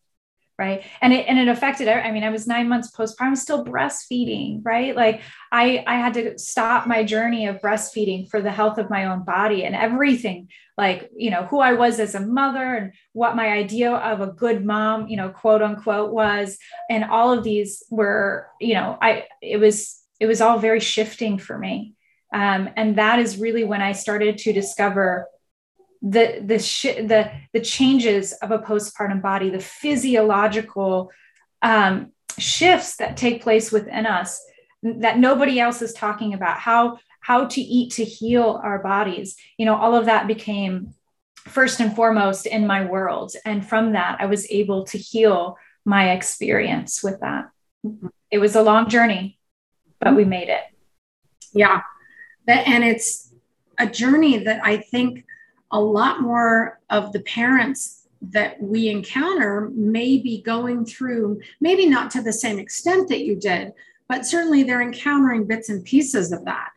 Right. 0.57 0.85
And 1.01 1.15
it, 1.15 1.27
and 1.27 1.39
it 1.39 1.49
affected, 1.49 1.89
I 1.89 2.11
mean, 2.13 2.23
I 2.23 2.29
was 2.29 2.47
nine 2.47 2.69
months 2.69 2.91
postpartum, 2.95 3.35
still 3.35 3.65
breastfeeding, 3.65 4.61
right? 4.63 4.95
Like 4.95 5.23
I, 5.51 5.83
I 5.87 5.95
had 5.95 6.13
to 6.15 6.39
stop 6.39 6.87
my 6.87 7.03
journey 7.03 7.47
of 7.47 7.63
breastfeeding 7.63 8.29
for 8.29 8.43
the 8.43 8.53
health 8.53 8.77
of 8.77 8.91
my 8.91 9.07
own 9.07 9.25
body 9.25 9.65
and 9.65 9.75
everything, 9.75 10.51
like, 10.77 11.09
you 11.17 11.31
know, 11.31 11.45
who 11.45 11.61
I 11.61 11.73
was 11.73 11.99
as 11.99 12.15
a 12.15 12.21
mother 12.21 12.75
and 12.75 12.93
what 13.15 13.37
my 13.37 13.49
idea 13.49 13.91
of 13.91 14.21
a 14.21 14.33
good 14.33 14.63
mom, 14.63 15.09
you 15.09 15.17
know, 15.17 15.31
quote 15.31 15.63
unquote 15.63 16.13
was. 16.13 16.59
And 16.91 17.05
all 17.05 17.33
of 17.33 17.43
these 17.43 17.83
were, 17.91 18.47
you 18.61 18.75
know, 18.75 18.99
I, 19.01 19.29
it 19.41 19.57
was, 19.57 19.99
it 20.21 20.27
was 20.27 20.43
all 20.43 20.59
very 20.59 20.81
shifting 20.81 21.39
for 21.39 21.57
me 21.57 21.95
um, 22.33 22.71
and 22.77 22.97
that 22.97 23.19
is 23.19 23.39
really 23.39 23.65
when 23.65 23.83
I 23.83 23.93
started 23.93 24.39
to 24.39 24.53
discover 24.53 25.27
the 26.03 26.43
the 26.45 26.59
sh- 26.59 26.97
the 27.07 27.31
the 27.53 27.61
changes 27.61 28.33
of 28.35 28.51
a 28.51 28.59
postpartum 28.59 29.21
body, 29.21 29.51
the 29.51 29.61
physiological 29.61 31.11
um, 31.63 32.13
shifts 32.39 32.97
that 32.97 33.17
take 33.17 33.43
place 33.43 33.71
within 33.71 34.07
us 34.07 34.41
that 34.83 35.19
nobody 35.19 35.61
else 35.61 35.83
is 35.83 35.93
talking 35.93 36.33
about. 36.33 36.59
How 36.59 36.99
how 37.21 37.47
to 37.47 37.61
eat 37.61 37.93
to 37.95 38.05
heal 38.05 38.61
our 38.63 38.79
bodies. 38.79 39.37
You 39.59 39.67
know, 39.67 39.77
all 39.77 39.95
of 39.95 40.07
that 40.07 40.27
became 40.27 40.95
first 41.37 41.81
and 41.81 41.95
foremost 41.95 42.47
in 42.47 42.67
my 42.67 42.85
world, 42.85 43.33
and 43.45 43.67
from 43.67 43.93
that, 43.93 44.19
I 44.21 44.27
was 44.27 44.51
able 44.51 44.85
to 44.85 44.99
heal 44.99 45.59
my 45.85 46.13
experience 46.13 47.03
with 47.03 47.21
that. 47.21 47.51
It 48.31 48.39
was 48.39 48.55
a 48.55 48.63
long 48.63 48.89
journey, 48.89 49.39
but 49.99 50.15
we 50.15 50.25
made 50.25 50.49
it. 50.49 50.63
Yeah, 51.53 51.83
and 52.51 52.85
it's 52.85 53.33
a 53.79 53.87
journey 53.87 54.39
that 54.39 54.61
I 54.65 54.79
think 54.79 55.25
a 55.71 55.81
lot 55.81 56.21
more 56.21 56.81
of 56.91 57.13
the 57.13 57.21
parents 57.21 58.09
that 58.23 58.61
we 58.61 58.89
encounter 58.89 59.71
may 59.75 60.19
be 60.19 60.43
going 60.43 60.85
through, 60.85 61.41
maybe 61.61 61.87
not 61.87 62.11
to 62.11 62.23
the 62.23 62.33
same 62.33 62.59
extent 62.59 63.09
that 63.09 63.25
you 63.25 63.37
did, 63.37 63.73
but 64.09 64.27
certainly 64.27 64.63
they're 64.63 64.83
encountering 64.83 65.47
bits 65.47 65.69
and 65.69 65.85
pieces 65.85 66.33
of 66.33 66.45
that. 66.45 66.71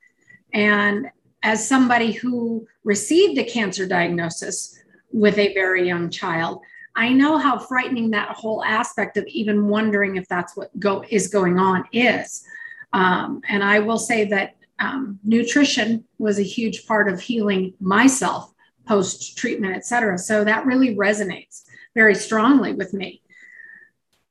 And 0.53 1.07
as 1.41 1.67
somebody 1.67 2.11
who 2.11 2.65
received 2.83 3.37
a 3.37 3.43
cancer 3.43 3.85
diagnosis 3.85 4.79
with 5.11 5.37
a 5.37 5.53
very 5.53 5.85
young 5.85 6.09
child, 6.09 6.61
I 6.95 7.09
know 7.09 7.37
how 7.37 7.57
frightening 7.57 8.11
that 8.11 8.29
whole 8.29 8.63
aspect 8.63 9.17
of 9.17 9.25
even 9.27 9.67
wondering 9.67 10.15
if 10.15 10.27
that's 10.27 10.55
what 10.55 10.77
go 10.79 11.03
is 11.09 11.27
going 11.27 11.57
on 11.57 11.85
is. 11.91 12.45
Um, 12.93 13.41
and 13.49 13.63
I 13.63 13.79
will 13.79 13.97
say 13.97 14.25
that 14.25 14.55
um, 14.83 15.19
nutrition 15.23 15.89
was 16.17 16.35
a 16.37 16.51
huge 16.57 16.77
part 16.89 17.07
of 17.11 17.21
healing 17.21 17.73
myself 17.79 18.41
post 18.85 19.37
treatment, 19.37 19.75
et 19.75 19.85
cetera. 19.85 20.17
So 20.17 20.43
that 20.43 20.65
really 20.65 20.91
resonates 21.07 21.63
very 21.95 22.15
strongly 22.15 22.73
with 22.73 22.91
me. 22.93 23.21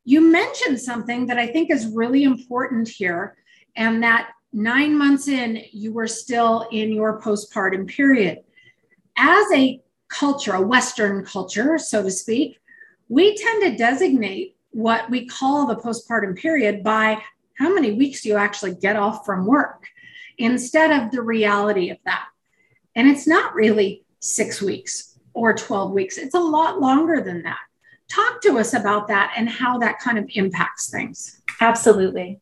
You 0.04 0.20
mentioned 0.20 0.78
something 0.80 1.20
that 1.28 1.38
I 1.44 1.46
think 1.46 1.70
is 1.70 1.86
really 1.86 2.22
important 2.24 2.88
here, 2.88 3.24
and 3.76 4.02
that 4.02 4.24
nine 4.52 4.92
months 5.02 5.26
in, 5.28 5.50
you 5.72 5.90
were 5.98 6.08
still 6.08 6.54
in 6.70 6.92
your 6.92 7.20
postpartum 7.24 7.84
period. 7.88 8.36
As 9.16 9.46
a 9.54 9.80
culture, 10.08 10.54
a 10.54 10.60
Western 10.60 11.24
culture, 11.24 11.78
so 11.78 12.02
to 12.02 12.10
speak, 12.10 12.58
we 13.08 13.24
tend 13.36 13.62
to 13.62 13.76
designate 13.76 14.56
what 14.72 15.08
we 15.08 15.26
call 15.26 15.66
the 15.66 15.82
postpartum 15.84 16.36
period 16.36 16.82
by 16.82 17.06
how 17.58 17.72
many 17.72 17.92
weeks 17.92 18.22
do 18.22 18.28
you 18.30 18.36
actually 18.36 18.74
get 18.74 18.96
off 18.96 19.24
from 19.24 19.46
work 19.46 19.80
instead 20.38 20.90
of 20.90 21.10
the 21.10 21.22
reality 21.22 21.90
of 21.90 21.98
that. 22.04 22.26
And 22.94 23.08
it's 23.08 23.26
not 23.26 23.54
really 23.54 24.04
six 24.20 24.60
weeks 24.60 25.18
or 25.34 25.54
12 25.54 25.92
weeks, 25.92 26.18
it's 26.18 26.34
a 26.34 26.40
lot 26.40 26.80
longer 26.80 27.22
than 27.22 27.42
that. 27.42 27.58
Talk 28.08 28.42
to 28.42 28.58
us 28.58 28.74
about 28.74 29.08
that 29.08 29.32
and 29.36 29.48
how 29.48 29.78
that 29.78 29.98
kind 29.98 30.18
of 30.18 30.28
impacts 30.34 30.90
things. 30.90 31.40
Absolutely. 31.60 32.40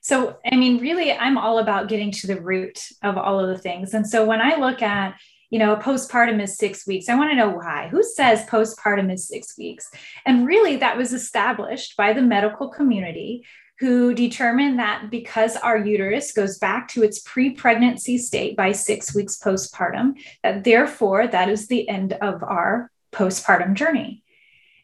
So, 0.00 0.38
I 0.50 0.56
mean, 0.56 0.80
really, 0.80 1.12
I'm 1.12 1.38
all 1.38 1.58
about 1.58 1.88
getting 1.88 2.10
to 2.12 2.26
the 2.26 2.40
root 2.40 2.80
of 3.02 3.16
all 3.16 3.38
of 3.38 3.48
the 3.48 3.58
things. 3.58 3.94
And 3.94 4.08
so 4.08 4.24
when 4.24 4.40
I 4.40 4.56
look 4.56 4.82
at, 4.82 5.14
you 5.50 5.58
know, 5.58 5.76
postpartum 5.76 6.42
is 6.42 6.56
six 6.56 6.86
weeks, 6.86 7.08
I 7.08 7.14
want 7.14 7.30
to 7.30 7.36
know 7.36 7.50
why. 7.50 7.88
Who 7.90 8.02
says 8.02 8.46
postpartum 8.46 9.12
is 9.12 9.28
six 9.28 9.56
weeks? 9.56 9.88
And 10.24 10.46
really, 10.46 10.76
that 10.76 10.96
was 10.96 11.12
established 11.12 11.96
by 11.96 12.14
the 12.14 12.22
medical 12.22 12.68
community 12.68 13.44
who 13.82 14.14
determined 14.14 14.78
that 14.78 15.10
because 15.10 15.56
our 15.56 15.76
uterus 15.76 16.30
goes 16.30 16.56
back 16.56 16.86
to 16.86 17.02
its 17.02 17.18
pre-pregnancy 17.18 18.16
state 18.16 18.56
by 18.56 18.70
six 18.70 19.12
weeks 19.12 19.36
postpartum, 19.36 20.14
that 20.44 20.62
therefore 20.62 21.26
that 21.26 21.48
is 21.48 21.66
the 21.66 21.88
end 21.88 22.12
of 22.12 22.44
our 22.44 22.92
postpartum 23.10 23.74
journey. 23.74 24.22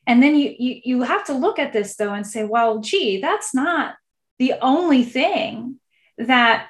And 0.04 0.20
then 0.20 0.34
you, 0.34 0.52
you, 0.58 0.80
you 0.84 1.02
have 1.02 1.24
to 1.26 1.32
look 1.32 1.60
at 1.60 1.72
this 1.72 1.94
though 1.94 2.12
and 2.12 2.26
say, 2.26 2.42
well, 2.42 2.80
gee, 2.80 3.20
that's 3.20 3.54
not 3.54 3.94
the 4.40 4.54
only 4.60 5.04
thing 5.04 5.76
that 6.16 6.66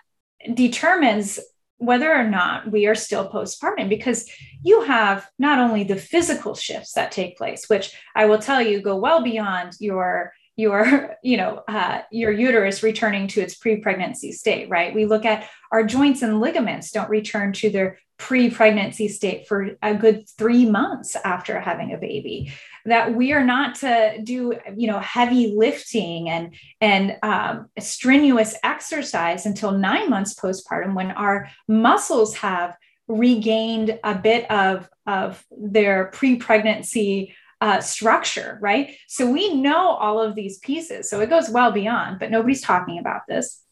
determines 0.53 1.41
whether 1.79 2.15
or 2.15 2.25
not 2.25 2.71
we 2.71 2.87
are 2.87 2.95
still 2.95 3.31
postpartum 3.31 3.89
because 3.89 4.31
you 4.63 4.83
have 4.83 5.27
not 5.39 5.59
only 5.59 5.83
the 5.83 5.97
physical 5.97 6.55
shifts 6.55 6.93
that 6.95 7.13
take 7.13 7.39
place 7.39 7.69
which 7.69 7.97
i 8.17 8.27
will 8.27 8.41
tell 8.41 8.61
you 8.61 8.83
go 8.83 8.97
well 8.97 9.23
beyond 9.23 9.75
your 9.79 10.33
your 10.59 11.17
you 11.23 11.37
know 11.37 11.63
uh, 11.69 12.03
your 12.11 12.33
uterus 12.33 12.83
returning 12.83 13.29
to 13.29 13.41
its 13.41 13.55
pre-pregnancy 13.55 14.33
state 14.33 14.69
right? 14.69 14.95
We 14.95 15.07
look 15.07 15.25
at 15.25 15.49
our 15.73 15.85
joints 15.85 16.21
and 16.21 16.41
ligaments 16.41 16.91
don't 16.91 17.09
return 17.09 17.53
to 17.55 17.71
their 17.71 17.99
pre-pregnancy 18.19 19.07
state 19.07 19.47
for 19.47 19.71
a 19.81 19.95
good 19.95 20.29
three 20.37 20.69
months 20.69 21.17
after 21.25 21.61
having 21.61 21.95
a 21.95 21.99
baby. 21.99 22.53
That 22.85 23.15
we 23.15 23.33
are 23.33 23.45
not 23.45 23.77
to 23.77 24.19
do 24.23 24.59
you 24.77 24.89
know 24.89 24.99
heavy 24.99 25.55
lifting 25.57 26.29
and 26.29 26.55
and 26.81 27.17
um, 27.23 27.69
strenuous 27.79 28.57
exercise 28.65 29.47
until 29.47 29.73
nine 29.73 30.11
months 30.11 30.35
postpartum 30.35 30.95
when 30.95 31.13
our 31.13 31.49
muscles 31.69 32.35
have 32.37 32.77
regained 33.07 33.99
a 34.03 34.15
bit 34.15 34.51
of 34.51 34.89
of 35.07 35.45
their 35.57 36.07
pre-pregnancy 36.07 37.35
uh, 37.61 37.81
structure 37.81 38.59
right? 38.61 38.97
So 39.09 39.31
we 39.31 39.55
know 39.55 39.89
all 39.91 40.21
of 40.21 40.35
these 40.35 40.59
pieces. 40.59 41.11
So 41.11 41.21
it 41.21 41.31
goes 41.31 41.51
well 41.51 41.73
beyond 41.73 42.19
but 42.19 42.31
nobody's 42.31 42.63
talking 42.63 42.99
about 42.99 43.23
this. 43.29 43.63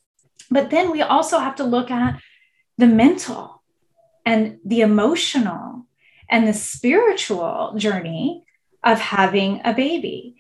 But 0.51 0.71
then 0.71 0.91
we 0.91 1.03
also 1.03 1.39
have 1.39 1.57
to 1.57 1.65
look 1.65 1.91
at 1.91 2.21
the 2.79 2.87
mental 2.87 3.63
and 4.25 4.59
the 4.65 4.81
emotional 4.81 5.87
and 6.29 6.47
the 6.47 6.53
spiritual 6.53 7.75
journey 7.77 8.45
of 8.83 9.01
having 9.01 9.61
a 9.65 9.73
baby. 9.73 10.37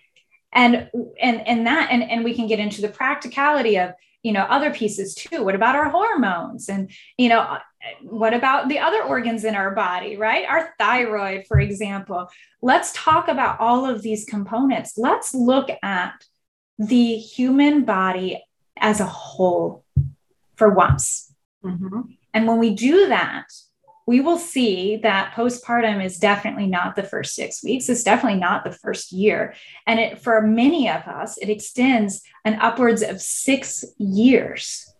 And 0.52 0.90
and 1.20 1.46
and 1.46 1.66
that 1.66 1.90
and 1.90 2.02
and 2.02 2.24
we 2.24 2.34
can 2.34 2.46
get 2.46 2.58
into 2.58 2.80
the 2.80 2.88
practicality 2.88 3.78
of 3.78 3.92
you 4.26 4.32
know 4.32 4.42
other 4.42 4.72
pieces 4.72 5.14
too. 5.14 5.44
What 5.44 5.54
about 5.54 5.76
our 5.76 5.88
hormones? 5.88 6.68
And 6.68 6.90
you 7.16 7.28
know 7.28 7.58
what 8.02 8.34
about 8.34 8.68
the 8.68 8.80
other 8.80 9.00
organs 9.04 9.44
in 9.44 9.54
our 9.54 9.70
body 9.70 10.16
right? 10.16 10.44
Our 10.48 10.74
thyroid 10.80 11.46
for 11.46 11.60
example. 11.60 12.28
Let's 12.60 12.92
talk 12.92 13.28
about 13.28 13.60
all 13.60 13.88
of 13.88 14.02
these 14.02 14.24
components. 14.24 14.94
Let's 14.96 15.32
look 15.32 15.68
at 15.80 16.14
the 16.76 17.16
human 17.16 17.84
body 17.84 18.42
as 18.76 18.98
a 18.98 19.06
whole 19.06 19.84
for 20.56 20.70
once. 20.74 21.32
Mm-hmm. 21.64 22.00
and 22.32 22.46
when 22.46 22.58
we 22.58 22.74
do 22.74 23.08
that 23.08 23.46
we 24.06 24.20
will 24.20 24.38
see 24.38 24.96
that 24.98 25.34
postpartum 25.34 26.02
is 26.02 26.18
definitely 26.18 26.68
not 26.68 26.94
the 26.94 27.02
first 27.02 27.34
six 27.34 27.62
weeks. 27.62 27.88
It's 27.88 28.04
definitely 28.04 28.38
not 28.38 28.62
the 28.62 28.70
first 28.70 29.10
year. 29.10 29.54
And 29.84 29.98
it, 29.98 30.20
for 30.20 30.40
many 30.40 30.88
of 30.88 31.02
us, 31.02 31.36
it 31.38 31.50
extends 31.50 32.22
an 32.44 32.54
upwards 32.54 33.02
of 33.02 33.20
six 33.20 33.84
years. 33.98 34.92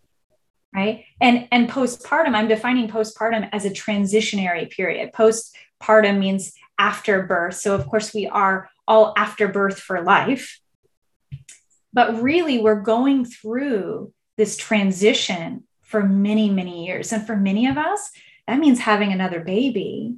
Right. 0.75 1.05
And, 1.21 1.47
and 1.51 1.69
postpartum, 1.69 2.35
I'm 2.35 2.49
defining 2.49 2.89
postpartum 2.89 3.49
as 3.53 3.63
a 3.63 3.69
transitionary 3.69 4.69
period. 4.69 5.13
Postpartum 5.13 6.19
means 6.19 6.53
after 6.77 7.23
birth. 7.23 7.55
So, 7.55 7.73
of 7.73 7.87
course, 7.87 8.13
we 8.13 8.27
are 8.27 8.69
all 8.87 9.13
after 9.15 9.47
birth 9.47 9.79
for 9.79 10.03
life. 10.03 10.59
But 11.93 12.21
really, 12.21 12.59
we're 12.59 12.81
going 12.81 13.23
through 13.25 14.13
this 14.35 14.57
transition 14.57 15.63
for 15.81 16.03
many, 16.03 16.49
many 16.49 16.85
years. 16.85 17.13
And 17.13 17.25
for 17.25 17.37
many 17.37 17.67
of 17.67 17.77
us, 17.77 18.11
that 18.47 18.59
means 18.59 18.79
having 18.79 19.11
another 19.11 19.41
baby 19.41 20.15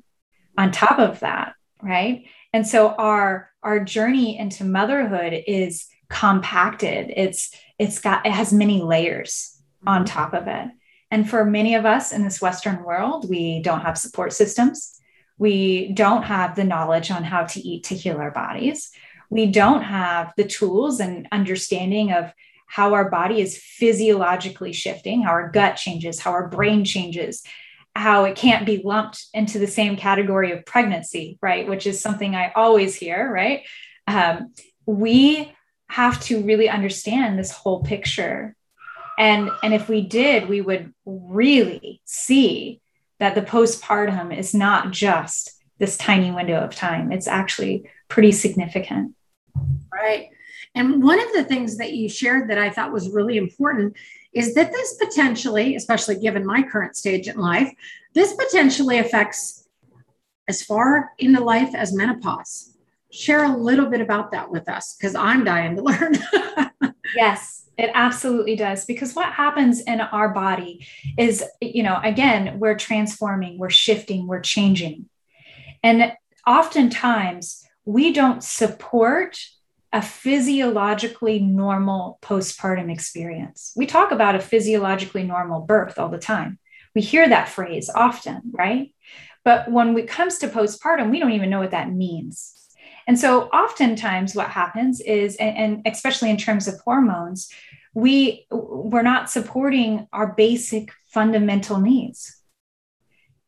on 0.58 0.72
top 0.72 1.00
of 1.00 1.20
that 1.22 1.56
right? 1.82 2.26
And 2.54 2.66
so 2.68 2.90
our 2.90 3.50
our 3.62 3.84
journey 3.84 4.38
into 4.38 4.64
motherhood 4.64 5.44
is 5.48 5.88
compacted. 6.10 7.12
It's 7.16 7.54
it's 7.78 8.00
got 8.00 8.26
it 8.26 8.32
has 8.32 8.54
many 8.54 8.82
layers 8.82 9.62
on 9.86 10.04
mm-hmm. 10.04 10.14
top 10.14 10.34
of 10.34 10.48
it. 10.48 10.70
And 11.12 11.30
for 11.30 11.44
many 11.44 11.76
of 11.76 11.86
us 11.86 12.12
in 12.12 12.24
this 12.24 12.42
western 12.42 12.84
world 12.84 13.30
we 13.30 13.62
don't 13.62 13.82
have 13.82 13.98
support 13.98 14.34
systems. 14.34 15.00
We 15.38 15.94
don't 15.94 16.24
have 16.24 16.56
the 16.56 16.66
knowledge 16.66 17.12
on 17.12 17.24
how 17.24 17.46
to 17.46 17.60
eat 17.62 17.86
to 17.86 17.96
heal 17.96 18.18
our 18.18 18.32
bodies. 18.32 18.92
We 19.30 19.46
don't 19.46 19.84
have 19.84 20.34
the 20.36 20.44
tools 20.44 21.00
and 21.00 21.28
understanding 21.32 22.12
of 22.12 22.34
how 22.66 22.94
our 22.94 23.10
body 23.10 23.42
is 23.42 23.58
physiologically 23.58 24.74
shifting 24.74 25.24
how 25.24 25.32
our 25.32 25.50
gut 25.50 25.76
changes 25.76 26.20
how 26.20 26.32
our 26.32 26.48
brain 26.48 26.86
changes 26.86 27.44
how 27.96 28.26
it 28.26 28.36
can't 28.36 28.66
be 28.66 28.82
lumped 28.84 29.26
into 29.34 29.60
the 29.60 29.68
same 29.68 29.98
category 29.98 30.52
of 30.52 30.66
pregnancy, 30.66 31.38
right? 31.42 31.68
Which 31.68 31.88
is 31.88 32.00
something 32.00 32.36
I 32.36 32.52
always 32.56 32.96
hear, 32.96 33.32
right? 33.32 33.64
Um, 34.08 34.54
we 34.86 35.54
have 35.90 36.22
to 36.22 36.42
really 36.44 36.70
understand 36.70 37.38
this 37.38 37.52
whole 37.52 37.84
picture. 37.84 38.56
And, 39.18 39.50
and 39.64 39.74
if 39.74 39.90
we 39.90 40.02
did, 40.02 40.48
we 40.48 40.62
would 40.62 40.94
really 41.06 42.02
see 42.06 42.80
that 43.20 43.36
the 43.36 43.42
postpartum 43.42 44.36
is 44.38 44.54
not 44.54 44.92
just 44.92 45.52
this 45.78 45.98
tiny 45.98 46.32
window 46.32 46.60
of 46.60 46.76
time, 46.76 47.12
it's 47.12 47.28
actually 47.28 47.90
pretty 48.08 48.32
significant. 48.32 49.16
Right. 49.92 50.30
And 50.76 51.04
one 51.04 51.20
of 51.20 51.34
the 51.34 51.44
things 51.44 51.78
that 51.78 51.94
you 51.94 52.08
shared 52.08 52.50
that 52.50 52.58
I 52.58 52.70
thought 52.70 52.94
was 52.94 53.10
really 53.10 53.38
important 53.38 53.96
is 54.34 54.54
that 54.54 54.72
this 54.72 54.96
potentially, 54.96 55.76
especially 55.76 56.20
given 56.20 56.46
my 56.46 56.64
current 56.64 56.96
stage 56.96 57.28
in 57.28 57.38
life, 57.38 57.72
this 58.14 58.34
potentially 58.34 59.00
affects 59.00 59.68
as 60.48 60.64
far 60.64 61.12
into 61.20 61.44
life 61.44 61.74
as 61.76 61.94
menopause. 61.94 62.76
Share 63.12 63.44
a 63.44 63.56
little 63.56 63.88
bit 63.88 64.02
about 64.02 64.32
that 64.32 64.52
with 64.52 64.68
us 64.70 64.96
because 64.96 65.16
I'm 65.16 65.44
dying 65.44 65.76
to 65.76 65.82
learn. 65.84 66.18
yes, 67.16 67.70
it 67.78 67.92
absolutely 67.94 68.56
does. 68.56 68.86
Because 68.86 69.14
what 69.14 69.32
happens 69.32 69.82
in 69.82 70.02
our 70.02 70.30
body 70.30 70.86
is, 71.18 71.44
you 71.62 71.84
know, 71.84 72.00
again, 72.04 72.60
we're 72.60 72.78
transforming, 72.78 73.58
we're 73.58 73.70
shifting, 73.70 74.28
we're 74.28 74.42
changing. 74.42 75.08
And 75.84 76.14
oftentimes 76.46 77.66
we 77.86 78.12
don't 78.12 78.44
support 78.44 79.40
a 79.92 80.02
physiologically 80.02 81.40
normal 81.40 82.20
postpartum 82.22 82.92
experience. 82.92 83.74
We 83.76 83.86
talk 83.86 84.12
about 84.12 84.36
a 84.36 84.40
physiologically 84.40 85.24
normal 85.24 85.62
birth 85.62 85.98
all 85.98 86.10
the 86.10 86.20
time. 86.20 86.60
We 86.94 87.02
hear 87.02 87.28
that 87.28 87.50
phrase 87.50 87.90
often, 87.90 88.42
right? 88.52 88.94
But 89.44 89.72
when 89.72 89.98
it 89.98 90.08
comes 90.08 90.38
to 90.40 90.48
postpartum, 90.48 91.10
we 91.10 91.20
don't 91.20 91.32
even 91.32 91.50
know 91.50 91.60
what 91.60 91.72
that 91.72 91.92
means. 91.92 92.56
And 93.08 93.20
so, 93.20 93.44
oftentimes, 93.48 94.36
what 94.36 94.50
happens 94.50 95.02
is, 95.02 95.36
and, 95.38 95.82
especially 95.88 96.30
in 96.30 96.38
terms 96.38 96.68
of 96.68 96.80
hormones, 96.82 97.52
we 97.96 98.46
we're 98.52 99.02
not 99.02 99.32
supporting 99.32 100.08
our 100.14 100.34
basic 100.34 100.92
fundamental 101.06 101.80
needs. 101.80 102.40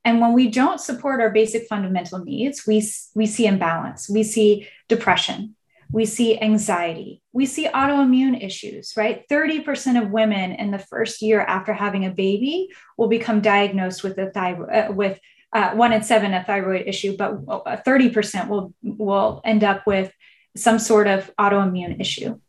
And 0.04 0.20
when 0.20 0.34
we 0.34 0.50
don't 0.50 0.82
support 0.82 1.22
our 1.22 1.30
basic 1.30 1.68
fundamental 1.68 2.20
needs, 2.20 2.66
we, 2.66 2.84
we 3.14 3.28
see 3.28 3.46
imbalance, 3.46 4.10
we 4.10 4.24
see 4.24 4.68
depression, 4.90 5.56
we 5.92 6.06
see 6.06 6.40
anxiety, 6.40 7.22
we 7.34 7.46
see 7.46 7.68
autoimmune 7.68 8.44
issues, 8.44 8.94
right? 8.96 9.28
30% 9.30 10.02
of 10.02 10.12
women 10.12 10.54
in 10.54 10.72
the 10.72 10.80
first 10.80 11.22
year 11.22 11.42
after 11.42 11.74
having 11.74 12.06
a 12.06 12.12
baby 12.12 12.70
will 12.98 13.10
become 13.10 13.42
diagnosed 13.42 14.04
with 14.04 14.18
a 14.18 14.32
thyroid, 14.32 14.70
uh, 14.70 14.92
with 14.92 15.20
uh, 15.54 15.72
one 15.72 15.92
in 15.92 16.02
seven 16.02 16.34
a 16.34 16.44
thyroid 16.44 16.88
issue, 16.88 17.18
but 17.18 17.46
30% 17.46 18.48
will, 18.48 18.74
will 18.82 19.42
end 19.44 19.64
up 19.64 19.86
with 19.86 20.12
some 20.56 20.80
sort 20.80 21.08
of 21.08 21.30
autoimmune 21.38 22.00
issue. 22.00 22.40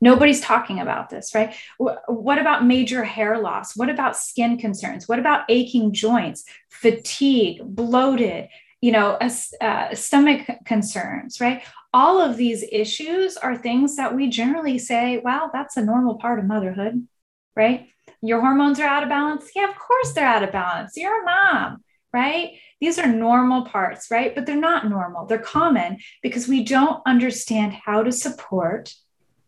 Nobody's 0.00 0.40
talking 0.40 0.78
about 0.78 1.10
this, 1.10 1.34
right? 1.34 1.54
What 1.78 2.38
about 2.38 2.64
major 2.64 3.02
hair 3.02 3.38
loss? 3.38 3.76
What 3.76 3.88
about 3.88 4.16
skin 4.16 4.56
concerns? 4.56 5.08
What 5.08 5.18
about 5.18 5.44
aching 5.48 5.92
joints, 5.92 6.44
fatigue, 6.68 7.60
bloated, 7.64 8.48
you 8.80 8.92
know, 8.92 9.18
uh, 9.60 9.94
stomach 9.94 10.48
concerns, 10.64 11.40
right? 11.40 11.62
All 11.98 12.20
of 12.20 12.36
these 12.36 12.64
issues 12.70 13.36
are 13.36 13.56
things 13.56 13.96
that 13.96 14.14
we 14.14 14.28
generally 14.28 14.78
say, 14.78 15.18
wow, 15.18 15.50
that's 15.52 15.76
a 15.76 15.84
normal 15.84 16.14
part 16.14 16.38
of 16.38 16.44
motherhood, 16.44 17.08
right? 17.56 17.88
Your 18.22 18.40
hormones 18.40 18.78
are 18.78 18.86
out 18.86 19.02
of 19.02 19.08
balance. 19.08 19.50
Yeah, 19.56 19.68
of 19.68 19.76
course 19.76 20.12
they're 20.12 20.24
out 20.24 20.44
of 20.44 20.52
balance. 20.52 20.92
You're 20.96 21.22
a 21.22 21.24
mom, 21.24 21.82
right? 22.12 22.52
These 22.80 23.00
are 23.00 23.08
normal 23.08 23.64
parts, 23.64 24.12
right? 24.12 24.32
But 24.32 24.46
they're 24.46 24.54
not 24.54 24.88
normal. 24.88 25.26
They're 25.26 25.38
common 25.38 25.98
because 26.22 26.46
we 26.46 26.62
don't 26.62 27.02
understand 27.04 27.72
how 27.72 28.04
to 28.04 28.12
support 28.12 28.94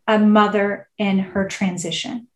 a 0.08 0.18
mother 0.18 0.88
in 0.98 1.20
her 1.20 1.46
transition. 1.46 2.26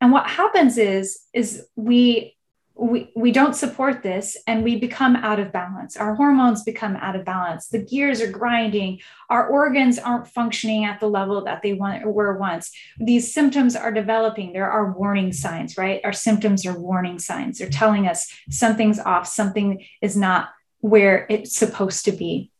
And 0.00 0.10
what 0.10 0.28
happens 0.28 0.76
is, 0.76 1.20
is 1.32 1.64
we 1.76 2.35
we, 2.78 3.10
we 3.16 3.32
don't 3.32 3.56
support 3.56 4.02
this 4.02 4.36
and 4.46 4.62
we 4.62 4.78
become 4.78 5.16
out 5.16 5.40
of 5.40 5.50
balance. 5.50 5.96
Our 5.96 6.14
hormones 6.14 6.62
become 6.62 6.94
out 6.96 7.16
of 7.16 7.24
balance. 7.24 7.68
The 7.68 7.82
gears 7.82 8.20
are 8.20 8.30
grinding. 8.30 9.00
Our 9.30 9.48
organs 9.48 9.98
aren't 9.98 10.28
functioning 10.28 10.84
at 10.84 11.00
the 11.00 11.08
level 11.08 11.42
that 11.44 11.62
they 11.62 11.72
were 11.72 12.36
once. 12.36 12.70
These 12.98 13.32
symptoms 13.32 13.76
are 13.76 13.90
developing. 13.90 14.52
There 14.52 14.70
are 14.70 14.92
warning 14.92 15.32
signs, 15.32 15.78
right? 15.78 16.02
Our 16.04 16.12
symptoms 16.12 16.66
are 16.66 16.78
warning 16.78 17.18
signs. 17.18 17.58
They're 17.58 17.70
telling 17.70 18.06
us 18.06 18.30
something's 18.50 18.98
off, 18.98 19.26
something 19.26 19.84
is 20.02 20.16
not 20.16 20.50
where 20.80 21.26
it's 21.30 21.56
supposed 21.56 22.04
to 22.04 22.12
be. 22.12 22.50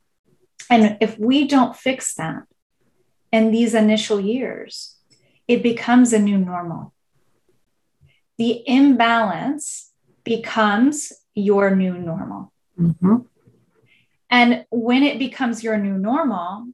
And 0.71 0.97
if 1.01 1.19
we 1.19 1.47
don't 1.47 1.77
fix 1.77 2.15
that, 2.15 2.45
in 3.33 3.51
these 3.51 3.75
initial 3.75 4.19
years, 4.19 4.97
it 5.47 5.63
becomes 5.63 6.13
a 6.13 6.19
new 6.19 6.39
normal. 6.39 6.95
The 8.39 8.63
imbalance 8.67 9.86
becomes 10.27 11.13
your 11.35 11.75
new 11.75 11.97
normal. 11.97 12.53
Mm-hmm. 12.79 13.19
And 14.29 14.67
when 14.71 15.05
it 15.05 15.19
becomes 15.19 15.63
your 15.63 15.79
new 15.79 15.97
normal, 15.97 16.67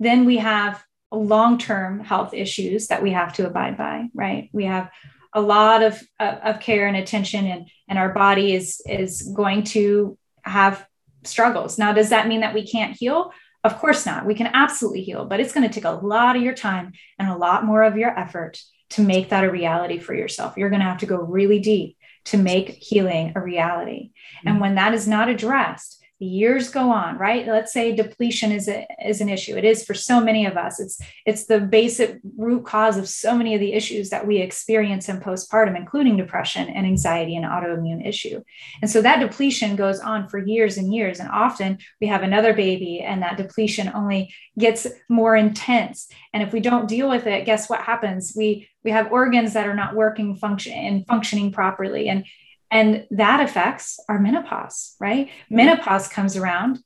then 0.00 0.24
we 0.24 0.38
have 0.38 0.82
long 1.12 1.58
term 1.58 2.00
health 2.00 2.32
issues 2.32 2.88
that 2.88 3.02
we 3.02 3.12
have 3.12 3.34
to 3.34 3.46
abide 3.46 3.76
by, 3.76 4.08
right? 4.14 4.48
We 4.52 4.64
have 4.64 4.90
a 5.34 5.40
lot 5.40 5.82
of, 5.82 6.02
of 6.18 6.60
care 6.60 6.86
and 6.86 6.96
attention, 6.96 7.46
and, 7.46 7.70
and 7.88 7.98
our 7.98 8.12
body 8.12 8.54
is, 8.54 8.80
is 8.86 9.22
going 9.36 9.64
to 9.64 10.16
have 10.42 10.86
struggles. 11.24 11.78
Now, 11.78 11.92
does 11.92 12.08
that 12.08 12.26
mean 12.26 12.40
that 12.40 12.54
we 12.54 12.66
can't 12.66 12.96
heal? 12.96 13.32
Of 13.64 13.78
course 13.78 14.06
not. 14.06 14.24
We 14.24 14.34
can 14.34 14.46
absolutely 14.46 15.02
heal, 15.02 15.26
but 15.26 15.40
it's 15.40 15.52
going 15.52 15.68
to 15.68 15.74
take 15.74 15.84
a 15.84 15.90
lot 15.90 16.36
of 16.36 16.42
your 16.42 16.54
time 16.54 16.92
and 17.18 17.28
a 17.28 17.36
lot 17.36 17.64
more 17.64 17.82
of 17.82 17.98
your 17.98 18.18
effort 18.18 18.58
to 18.90 19.02
make 19.02 19.28
that 19.28 19.44
a 19.44 19.50
reality 19.50 19.98
for 19.98 20.14
yourself. 20.14 20.56
You're 20.56 20.70
going 20.70 20.80
to 20.80 20.86
have 20.86 20.98
to 20.98 21.06
go 21.06 21.18
really 21.18 21.58
deep 21.58 21.97
to 22.30 22.38
make 22.38 22.70
healing 22.70 23.32
a 23.34 23.40
reality. 23.40 24.10
And 24.44 24.54
mm-hmm. 24.54 24.60
when 24.60 24.74
that 24.76 24.94
is 24.94 25.08
not 25.08 25.28
addressed, 25.28 25.97
years 26.18 26.70
go 26.70 26.90
on 26.90 27.16
right? 27.18 27.46
Let's 27.46 27.72
say 27.72 27.94
depletion 27.94 28.52
is 28.52 28.68
a, 28.68 28.86
is 29.04 29.20
an 29.20 29.28
issue. 29.28 29.56
It 29.56 29.64
is 29.64 29.84
for 29.84 29.94
so 29.94 30.20
many 30.20 30.46
of 30.46 30.56
us. 30.56 30.80
It's 30.80 31.00
it's 31.24 31.46
the 31.46 31.60
basic 31.60 32.18
root 32.36 32.64
cause 32.64 32.96
of 32.96 33.08
so 33.08 33.36
many 33.36 33.54
of 33.54 33.60
the 33.60 33.72
issues 33.72 34.10
that 34.10 34.26
we 34.26 34.38
experience 34.38 35.08
in 35.08 35.20
postpartum 35.20 35.76
including 35.76 36.16
depression 36.16 36.68
and 36.68 36.86
anxiety 36.86 37.36
and 37.36 37.44
autoimmune 37.44 38.06
issue. 38.06 38.42
And 38.82 38.90
so 38.90 39.00
that 39.02 39.20
depletion 39.20 39.76
goes 39.76 40.00
on 40.00 40.28
for 40.28 40.38
years 40.38 40.76
and 40.76 40.92
years. 40.92 41.20
And 41.20 41.28
often 41.28 41.78
we 42.00 42.08
have 42.08 42.22
another 42.22 42.52
baby 42.52 43.00
and 43.00 43.22
that 43.22 43.36
depletion 43.36 43.90
only 43.94 44.34
gets 44.58 44.86
more 45.08 45.36
intense. 45.36 46.08
And 46.32 46.42
if 46.42 46.52
we 46.52 46.60
don't 46.60 46.88
deal 46.88 47.08
with 47.08 47.26
it 47.26 47.46
guess 47.46 47.70
what 47.70 47.80
happens? 47.82 48.34
We 48.36 48.68
we 48.84 48.90
have 48.90 49.12
organs 49.12 49.52
that 49.52 49.66
are 49.66 49.74
not 49.74 49.94
working 49.94 50.36
function 50.36 50.72
and 50.72 51.06
functioning 51.06 51.52
properly. 51.52 52.08
And 52.08 52.24
and 52.70 53.06
that 53.10 53.40
affects 53.40 53.98
our 54.08 54.18
menopause, 54.18 54.94
right? 55.00 55.28
Mm-hmm. 55.28 55.56
Menopause 55.56 56.08
comes 56.08 56.36
around 56.36 56.80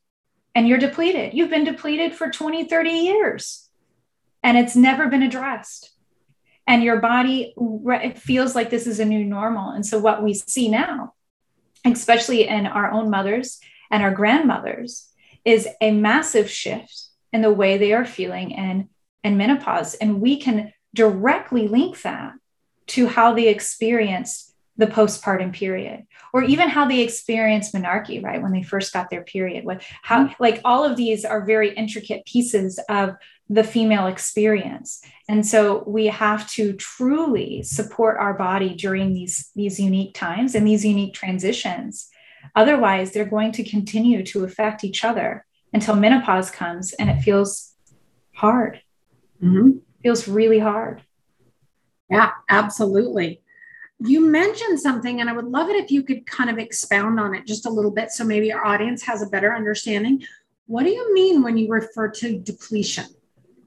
and 0.55 0.69
you're 0.69 0.79
depleted. 0.79 1.35
You've 1.35 1.51
been 1.51 1.65
depleted 1.65 2.15
for 2.15 2.31
20, 2.31 2.65
30 2.65 2.91
years 2.91 3.69
and 4.43 4.59
it's 4.59 4.77
never 4.77 5.09
been 5.09 5.23
addressed. 5.23 5.91
And 6.67 6.83
your 6.85 7.01
body 7.01 7.55
it 7.57 8.19
feels 8.19 8.55
like 8.55 8.71
this 8.71 8.87
is 8.87 9.01
a 9.01 9.05
new 9.05 9.25
normal. 9.25 9.71
And 9.71 9.85
so, 9.85 9.99
what 9.99 10.23
we 10.23 10.35
see 10.35 10.69
now, 10.69 11.15
especially 11.85 12.47
in 12.47 12.67
our 12.67 12.91
own 12.91 13.11
mothers 13.11 13.61
and 13.91 14.03
our 14.03 14.13
grandmothers, 14.13 15.09
is 15.45 15.69
a 15.81 15.91
massive 15.91 16.49
shift 16.49 17.07
in 17.33 17.43
the 17.43 17.53
way 17.53 17.79
they 17.79 17.93
are 17.93 18.05
feeling 18.05 18.53
in, 18.53 18.89
in 19.25 19.37
menopause. 19.37 19.95
And 19.95 20.21
we 20.21 20.37
can 20.39 20.73
directly 20.95 21.67
link 21.67 22.01
that 22.03 22.35
to 22.89 23.09
how 23.09 23.35
they 23.35 23.49
experienced 23.49 24.52
the 24.79 24.87
postpartum 24.87 25.53
period 25.53 26.07
or 26.33 26.43
even 26.43 26.69
how 26.69 26.89
they 26.89 27.03
experience 27.03 27.73
menarche 27.73 28.23
right 28.23 28.41
when 28.41 28.53
they 28.53 28.63
first 28.63 28.93
got 28.93 29.11
their 29.11 29.23
period 29.23 29.67
what 29.67 29.83
how 30.01 30.25
mm-hmm. 30.25 30.43
like 30.43 30.63
all 30.65 30.83
of 30.83 30.97
these 30.97 31.27
are 31.27 31.45
very 31.45 31.75
intricate 31.75 32.25
pieces 32.25 32.81
of 32.89 33.15
the 33.53 33.65
female 33.65 34.07
experience. 34.07 35.03
And 35.29 35.47
so 35.47 35.85
we 35.87 36.07
have 36.07 36.49
to 36.53 36.73
truly 36.75 37.63
support 37.63 38.17
our 38.19 38.35
body 38.35 38.75
during 38.75 39.13
these 39.13 39.51
these 39.55 39.79
unique 39.79 40.15
times 40.15 40.55
and 40.55 40.67
these 40.67 40.85
unique 40.85 41.15
transitions. 41.15 42.09
Otherwise 42.57 43.13
they're 43.13 43.25
going 43.25 43.53
to 43.53 43.65
continue 43.65 44.25
to 44.27 44.45
affect 44.45 44.85
each 44.85 45.05
other 45.05 45.45
until 45.73 45.97
menopause 45.97 46.51
comes 46.51 46.93
and 46.95 47.11
it 47.11 47.21
feels 47.21 47.75
hard. 48.35 48.81
Mm-hmm. 49.43 49.79
feels 50.03 50.29
really 50.29 50.59
hard. 50.59 51.03
Yeah 52.11 52.31
absolutely 52.49 53.42
you 54.05 54.21
mentioned 54.21 54.81
something, 54.81 55.21
and 55.21 55.29
I 55.29 55.33
would 55.33 55.47
love 55.47 55.69
it 55.69 55.77
if 55.77 55.91
you 55.91 56.03
could 56.03 56.27
kind 56.27 56.51
of 56.51 56.59
expound 56.59 57.19
on 57.21 57.35
it 57.35 57.47
just 57.47 57.67
a 57.67 57.71
little 57.71 57.91
bit 57.91 58.11
so 58.11 58.25
maybe 58.25 58.53
our 58.53 58.65
audience 58.65 59.03
has 59.03 59.23
a 59.23 59.27
better 59.27 59.55
understanding. 59.55 60.23
What 60.67 60.85
do 60.85 60.91
you 60.91 61.13
mean 61.13 61.43
when 61.43 61.57
you 61.57 61.69
refer 61.69 62.09
to 62.09 62.39
depletion? 62.39 63.07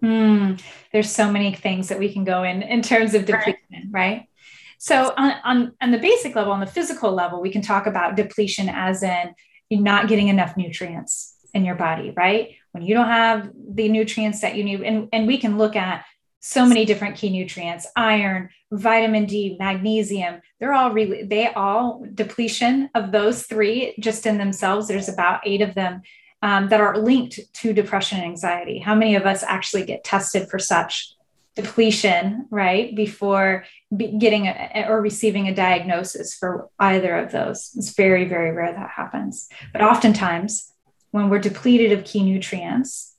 Mm, 0.04 0.62
there's 0.92 1.10
so 1.10 1.32
many 1.32 1.54
things 1.54 1.88
that 1.90 2.00
we 2.00 2.12
can 2.12 2.24
go 2.24 2.44
in 2.44 2.62
in 2.62 2.82
terms 2.82 3.14
of 3.14 3.26
depletion, 3.26 3.90
right? 3.92 3.92
right? 3.92 4.30
So 4.78 5.14
on, 5.18 5.34
on, 5.44 5.74
on 5.82 5.92
the 5.92 5.98
basic 5.98 6.36
level, 6.36 6.54
on 6.54 6.60
the 6.60 6.68
physical 6.68 7.12
level, 7.12 7.42
we 7.42 7.52
can 7.52 7.62
talk 7.62 7.88
about 7.88 8.16
depletion 8.16 8.70
as 8.70 9.04
in 9.04 9.34
you're 9.70 9.82
not 9.82 10.08
getting 10.08 10.28
enough 10.28 10.58
nutrients 10.58 11.36
in 11.54 11.66
your 11.66 11.76
body, 11.76 12.14
right? 12.16 12.56
When 12.72 12.84
you 12.84 12.94
don't 12.94 13.08
have 13.08 13.50
the 13.56 13.90
nutrients 13.90 14.42
that 14.42 14.56
you 14.56 14.64
need, 14.64 14.82
and, 14.82 15.08
and 15.12 15.26
we 15.26 15.38
can 15.38 15.58
look 15.58 15.76
at 15.76 16.06
so 16.48 16.66
many 16.66 16.86
different 16.86 17.16
key 17.16 17.30
nutrients 17.30 17.88
iron 17.96 18.50
vitamin 18.72 19.26
d 19.26 19.56
magnesium 19.60 20.42
they're 20.60 20.74
all 20.74 20.92
really 20.92 21.24
they 21.24 21.48
all 21.54 22.06
depletion 22.14 22.90
of 22.94 23.12
those 23.12 23.44
three 23.44 23.96
just 24.00 24.26
in 24.26 24.38
themselves 24.38 24.88
there's 24.88 25.10
about 25.10 25.40
eight 25.46 25.62
of 25.62 25.76
them 25.76 26.02
um, 26.46 26.70
that 26.70 26.80
are 26.80 27.00
linked 27.00 27.40
to 27.54 27.74
depression 27.74 28.20
and 28.20 28.28
anxiety. 28.28 28.78
How 28.78 28.94
many 28.94 29.16
of 29.16 29.26
us 29.26 29.42
actually 29.42 29.84
get 29.84 30.04
tested 30.04 30.48
for 30.48 30.60
such 30.60 31.12
depletion 31.56 32.46
right 32.52 32.96
before 32.96 33.66
getting 33.98 34.46
a, 34.46 34.86
or 34.88 35.02
receiving 35.02 35.48
a 35.48 35.56
diagnosis 35.56 36.36
for 36.36 36.70
either 36.78 37.18
of 37.18 37.32
those? 37.32 37.72
It's 37.76 37.96
very 37.96 38.26
very 38.26 38.52
rare 38.52 38.72
that 38.72 38.92
happens. 38.92 39.50
But 39.74 39.82
oftentimes 39.82 40.72
when 41.10 41.32
we're 41.32 41.40
depleted 41.40 41.92
of 41.92 42.06
key 42.06 42.24
nutrients 42.24 43.16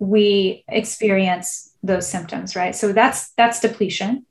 we 0.00 0.64
experience 0.66 1.73
those 1.84 2.06
symptoms, 2.08 2.56
right? 2.56 2.74
So 2.74 2.92
that's 2.92 3.32
that's 3.32 3.60
depletion 3.60 4.26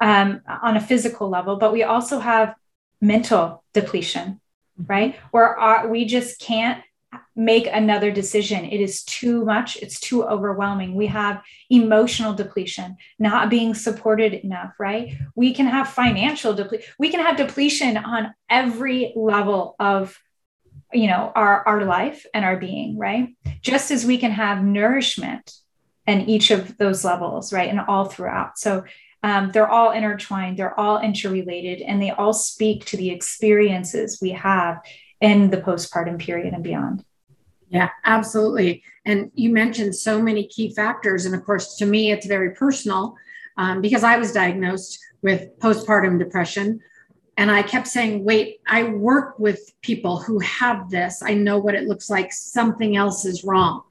um, 0.00 0.40
on 0.62 0.76
a 0.76 0.80
physical 0.80 1.28
level, 1.28 1.56
but 1.56 1.72
we 1.72 1.82
also 1.82 2.18
have 2.18 2.54
mental 3.00 3.64
depletion, 3.72 4.40
right? 4.86 5.16
Where 5.30 5.58
our, 5.58 5.88
we 5.88 6.04
just 6.04 6.40
can't 6.40 6.82
make 7.36 7.68
another 7.72 8.10
decision. 8.10 8.64
It 8.64 8.80
is 8.80 9.04
too 9.04 9.44
much. 9.44 9.76
It's 9.76 10.00
too 10.00 10.24
overwhelming. 10.24 10.94
We 10.94 11.06
have 11.06 11.42
emotional 11.70 12.32
depletion, 12.32 12.96
not 13.18 13.50
being 13.50 13.74
supported 13.74 14.34
enough, 14.34 14.72
right? 14.78 15.16
We 15.34 15.54
can 15.54 15.66
have 15.66 15.88
financial 15.88 16.54
depletion. 16.54 16.86
We 16.98 17.10
can 17.10 17.20
have 17.20 17.36
depletion 17.36 17.96
on 17.96 18.34
every 18.48 19.12
level 19.16 19.76
of 19.78 20.18
you 20.92 21.08
know 21.08 21.32
our 21.34 21.66
our 21.66 21.84
life 21.84 22.24
and 22.34 22.44
our 22.44 22.56
being 22.56 22.96
right 22.96 23.36
just 23.62 23.90
as 23.90 24.04
we 24.04 24.16
can 24.16 24.30
have 24.30 24.62
nourishment 24.62 25.52
and 26.06 26.28
each 26.28 26.50
of 26.50 26.76
those 26.78 27.04
levels, 27.04 27.52
right? 27.52 27.70
And 27.70 27.80
all 27.80 28.06
throughout. 28.06 28.58
So 28.58 28.84
um, 29.22 29.50
they're 29.52 29.70
all 29.70 29.90
intertwined, 29.90 30.58
they're 30.58 30.78
all 30.78 31.00
interrelated, 31.00 31.80
and 31.80 32.00
they 32.02 32.10
all 32.10 32.34
speak 32.34 32.84
to 32.86 32.96
the 32.96 33.10
experiences 33.10 34.18
we 34.20 34.30
have 34.30 34.80
in 35.20 35.50
the 35.50 35.56
postpartum 35.56 36.18
period 36.18 36.52
and 36.52 36.62
beyond. 36.62 37.04
Yeah, 37.70 37.90
absolutely. 38.04 38.82
And 39.06 39.30
you 39.34 39.50
mentioned 39.50 39.96
so 39.96 40.20
many 40.20 40.46
key 40.46 40.74
factors. 40.74 41.24
And 41.26 41.34
of 41.34 41.44
course, 41.44 41.76
to 41.76 41.86
me, 41.86 42.12
it's 42.12 42.26
very 42.26 42.50
personal 42.54 43.16
um, 43.56 43.80
because 43.80 44.04
I 44.04 44.18
was 44.18 44.32
diagnosed 44.32 44.98
with 45.22 45.58
postpartum 45.58 46.18
depression 46.18 46.80
And 47.36 47.50
I 47.50 47.62
kept 47.62 47.88
saying, 47.88 48.24
wait, 48.24 48.60
I 48.66 48.84
work 48.84 49.38
with 49.38 49.72
people 49.82 50.18
who 50.18 50.38
have 50.40 50.90
this. 50.90 51.22
I 51.22 51.34
know 51.34 51.58
what 51.58 51.74
it 51.74 51.88
looks 51.88 52.08
like. 52.08 52.32
Something 52.32 52.96
else 52.96 53.24
is 53.24 53.44
wrong. 53.44 53.82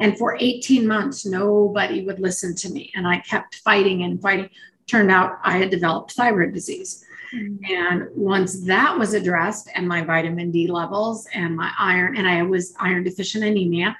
And 0.00 0.16
for 0.16 0.36
18 0.40 0.86
months, 0.86 1.26
nobody 1.26 2.04
would 2.04 2.18
listen 2.18 2.54
to 2.56 2.70
me. 2.70 2.90
And 2.94 3.06
I 3.06 3.20
kept 3.20 3.56
fighting 3.56 4.02
and 4.02 4.20
fighting. 4.20 4.48
Turned 4.86 5.10
out 5.10 5.38
I 5.44 5.58
had 5.58 5.70
developed 5.70 6.12
thyroid 6.12 6.52
disease. 6.52 7.04
Mm-hmm. 7.34 7.72
And 7.72 8.08
once 8.16 8.64
that 8.64 8.98
was 8.98 9.14
addressed, 9.14 9.68
and 9.74 9.86
my 9.86 10.02
vitamin 10.02 10.50
D 10.50 10.66
levels 10.66 11.28
and 11.32 11.54
my 11.54 11.70
iron, 11.78 12.16
and 12.16 12.26
I 12.26 12.42
was 12.42 12.74
iron 12.80 13.04
deficient 13.04 13.44
anemia. 13.44 13.96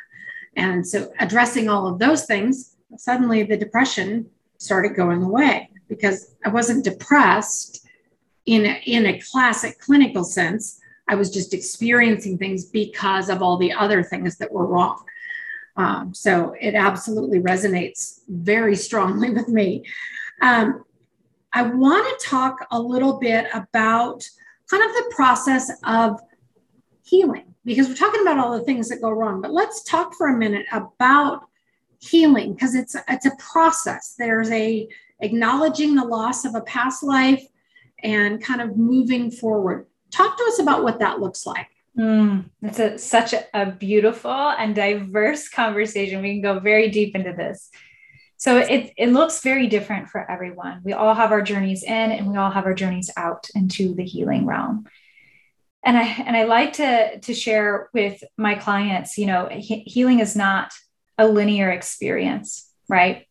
And 0.56 0.84
so 0.84 1.12
addressing 1.20 1.68
all 1.68 1.86
of 1.86 1.98
those 1.98 2.24
things, 2.24 2.76
suddenly 2.96 3.44
the 3.44 3.56
depression 3.56 4.28
started 4.58 4.96
going 4.96 5.22
away 5.22 5.70
because 5.88 6.34
I 6.44 6.48
wasn't 6.48 6.84
depressed 6.84 7.86
in 8.46 8.66
a, 8.66 8.82
in 8.86 9.06
a 9.06 9.20
classic 9.20 9.78
clinical 9.78 10.24
sense. 10.24 10.80
I 11.08 11.14
was 11.14 11.30
just 11.30 11.54
experiencing 11.54 12.38
things 12.38 12.64
because 12.64 13.28
of 13.28 13.42
all 13.42 13.58
the 13.58 13.72
other 13.72 14.02
things 14.02 14.38
that 14.38 14.50
were 14.50 14.66
wrong. 14.66 15.04
Um, 15.80 16.12
so 16.12 16.54
it 16.60 16.74
absolutely 16.74 17.40
resonates 17.40 18.20
very 18.28 18.76
strongly 18.76 19.30
with 19.38 19.48
me. 19.48 19.86
Um, 20.42 20.84
I 21.54 21.62
want 21.62 22.20
to 22.20 22.26
talk 22.26 22.66
a 22.70 22.78
little 22.78 23.18
bit 23.18 23.46
about 23.54 24.28
kind 24.70 24.82
of 24.82 24.90
the 24.90 25.12
process 25.16 25.70
of 25.84 26.20
healing 27.02 27.54
because 27.64 27.88
we're 27.88 27.94
talking 27.94 28.20
about 28.20 28.38
all 28.38 28.56
the 28.56 28.64
things 28.64 28.90
that 28.90 29.00
go 29.00 29.10
wrong, 29.10 29.40
but 29.40 29.52
let's 29.52 29.82
talk 29.82 30.14
for 30.14 30.28
a 30.28 30.36
minute 30.36 30.66
about 30.70 31.48
healing 31.98 32.52
because 32.52 32.74
it's 32.74 32.94
it's 33.08 33.26
a 33.26 33.36
process. 33.38 34.14
There's 34.18 34.50
a 34.50 34.86
acknowledging 35.20 35.94
the 35.94 36.04
loss 36.04 36.44
of 36.44 36.54
a 36.54 36.60
past 36.62 37.02
life 37.02 37.44
and 38.02 38.42
kind 38.42 38.60
of 38.60 38.76
moving 38.76 39.30
forward. 39.30 39.86
Talk 40.10 40.36
to 40.36 40.44
us 40.44 40.58
about 40.58 40.84
what 40.84 40.98
that 41.00 41.20
looks 41.20 41.46
like. 41.46 41.68
Mm, 41.98 42.50
it's 42.62 42.78
a, 42.78 42.98
such 42.98 43.32
a, 43.32 43.44
a 43.52 43.72
beautiful 43.72 44.30
and 44.30 44.74
diverse 44.74 45.48
conversation. 45.48 46.22
We 46.22 46.34
can 46.34 46.42
go 46.42 46.60
very 46.60 46.88
deep 46.88 47.14
into 47.14 47.32
this. 47.32 47.70
So 48.36 48.56
it, 48.56 48.92
it 48.96 49.08
looks 49.08 49.42
very 49.42 49.66
different 49.66 50.08
for 50.08 50.30
everyone. 50.30 50.80
We 50.82 50.94
all 50.94 51.14
have 51.14 51.30
our 51.30 51.42
journeys 51.42 51.82
in 51.82 52.12
and 52.12 52.30
we 52.30 52.38
all 52.38 52.50
have 52.50 52.64
our 52.64 52.72
journeys 52.74 53.10
out 53.16 53.48
into 53.54 53.94
the 53.94 54.04
healing 54.04 54.46
realm. 54.46 54.86
And 55.84 55.96
I 55.96 56.04
and 56.04 56.36
I 56.36 56.44
like 56.44 56.74
to 56.74 57.20
to 57.20 57.34
share 57.34 57.88
with 57.92 58.22
my 58.36 58.54
clients, 58.54 59.18
you 59.18 59.26
know, 59.26 59.48
he, 59.50 59.80
healing 59.80 60.20
is 60.20 60.36
not 60.36 60.72
a 61.18 61.26
linear 61.26 61.70
experience, 61.70 62.70
right? 62.88 63.26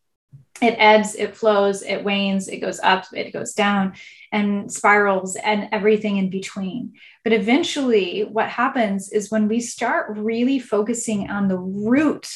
It 0.62 0.76
ebbs, 0.78 1.16
it 1.16 1.36
flows, 1.36 1.82
it 1.84 2.04
wanes, 2.04 2.48
it 2.48 2.60
goes 2.60 2.80
up, 2.82 3.06
it 3.14 3.32
goes 3.32 3.54
down 3.54 3.94
and 4.32 4.72
spirals 4.72 5.36
and 5.38 5.70
everything 5.72 6.18
in 6.18 6.30
between. 6.30 6.94
But 7.24 7.34
eventually, 7.34 8.22
what 8.22 8.50
happens 8.50 9.12
is 9.12 9.32
when 9.32 9.48
we 9.48 9.60
start 9.62 10.18
really 10.18 10.60
focusing 10.60 11.30
on 11.30 11.48
the 11.48 11.58
root 11.58 12.28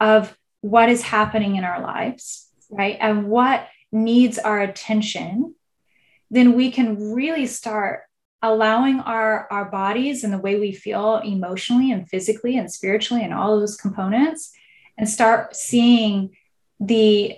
of 0.00 0.36
what 0.60 0.88
is 0.88 1.02
happening 1.02 1.56
in 1.56 1.64
our 1.64 1.82
lives, 1.82 2.48
right? 2.70 2.96
And 3.00 3.28
what 3.28 3.68
needs 3.92 4.38
our 4.38 4.60
attention, 4.60 5.54
then 6.30 6.54
we 6.54 6.70
can 6.70 7.12
really 7.12 7.46
start 7.46 8.02
allowing 8.42 9.00
our, 9.00 9.48
our 9.50 9.64
bodies 9.70 10.22
and 10.22 10.32
the 10.32 10.38
way 10.38 10.58
we 10.58 10.72
feel 10.72 11.16
emotionally 11.16 11.90
and 11.90 12.08
physically 12.08 12.56
and 12.58 12.70
spiritually 12.70 13.24
and 13.24 13.32
all 13.32 13.58
those 13.58 13.76
components 13.76 14.52
and 14.98 15.08
start 15.08 15.56
seeing 15.56 16.36
the 16.78 17.36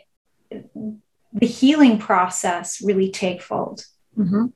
the 0.51 1.47
healing 1.47 1.99
process 1.99 2.81
really 2.83 3.11
take 3.11 3.43
fold 3.43 3.85
mm-hmm. 4.17 4.47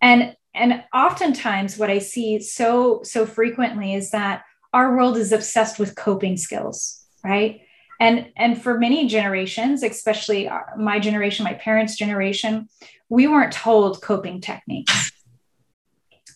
and 0.00 0.36
and 0.54 0.84
oftentimes 0.94 1.76
what 1.78 1.90
i 1.90 1.98
see 1.98 2.40
so 2.40 3.00
so 3.02 3.26
frequently 3.26 3.94
is 3.94 4.10
that 4.10 4.42
our 4.72 4.96
world 4.96 5.16
is 5.16 5.32
obsessed 5.32 5.78
with 5.78 5.94
coping 5.96 6.36
skills 6.36 7.06
right? 7.26 7.60
And 7.98 8.30
and 8.36 8.60
for 8.60 8.78
many 8.78 9.06
generations 9.08 9.82
especially 9.82 10.50
my 10.76 10.98
generation 10.98 11.44
my 11.44 11.54
parents 11.54 11.96
generation 11.96 12.68
we 13.08 13.26
weren't 13.26 13.52
told 13.52 14.02
coping 14.02 14.40
techniques. 14.40 15.12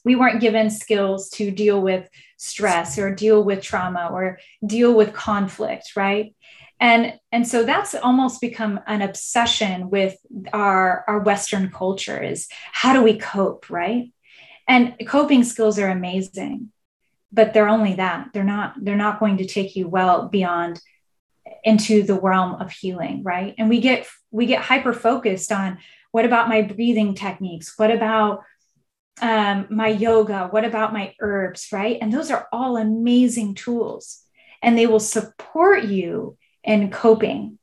We 0.04 0.16
weren't 0.16 0.40
given 0.40 0.70
skills 0.70 1.28
to 1.30 1.50
deal 1.50 1.82
with 1.82 2.08
stress 2.38 2.96
or 2.96 3.14
deal 3.14 3.44
with 3.44 3.62
trauma 3.62 4.08
or 4.10 4.38
deal 4.64 4.94
with 4.94 5.12
conflict 5.12 5.94
right 5.94 6.34
and 6.80 7.14
and 7.30 7.46
so 7.46 7.62
that's 7.62 7.94
almost 7.94 8.40
become 8.40 8.80
an 8.86 9.02
obsession 9.02 9.90
with 9.90 10.16
our 10.52 11.04
our 11.06 11.20
western 11.20 11.70
culture 11.70 12.20
is 12.20 12.48
how 12.72 12.92
do 12.92 13.02
we 13.02 13.18
cope 13.18 13.70
right? 13.70 14.12
And 14.66 14.94
coping 15.06 15.44
skills 15.44 15.78
are 15.78 15.88
amazing 15.88 16.70
but 17.32 17.54
they're 17.54 17.68
only 17.68 17.94
that. 17.94 18.28
They're 18.32 18.44
not 18.44 18.74
they're 18.82 18.96
not 18.96 19.20
going 19.20 19.38
to 19.38 19.46
take 19.46 19.76
you 19.76 19.88
well 19.88 20.28
beyond 20.28 20.80
into 21.64 22.02
the 22.02 22.18
realm 22.18 22.60
of 22.60 22.72
healing 22.72 23.22
right? 23.22 23.54
And 23.58 23.68
we 23.68 23.80
get 23.80 24.06
we 24.30 24.46
get 24.46 24.62
hyper 24.62 24.92
focused 24.92 25.52
on 25.52 25.78
what 26.12 26.24
about 26.24 26.48
my 26.48 26.62
breathing 26.62 27.14
techniques? 27.14 27.74
What 27.76 27.90
about 27.90 28.42
um, 29.20 29.66
my 29.70 29.88
yoga? 29.88 30.48
What 30.50 30.64
about 30.64 30.92
my 30.92 31.14
herbs 31.20 31.68
right? 31.72 31.98
And 32.00 32.12
those 32.12 32.30
are 32.30 32.48
all 32.52 32.76
amazing 32.76 33.54
tools. 33.54 34.22
And 34.62 34.76
they 34.76 34.86
will 34.86 35.00
support 35.00 35.84
you 35.84 36.36
in 36.64 36.90
coping 36.90 37.58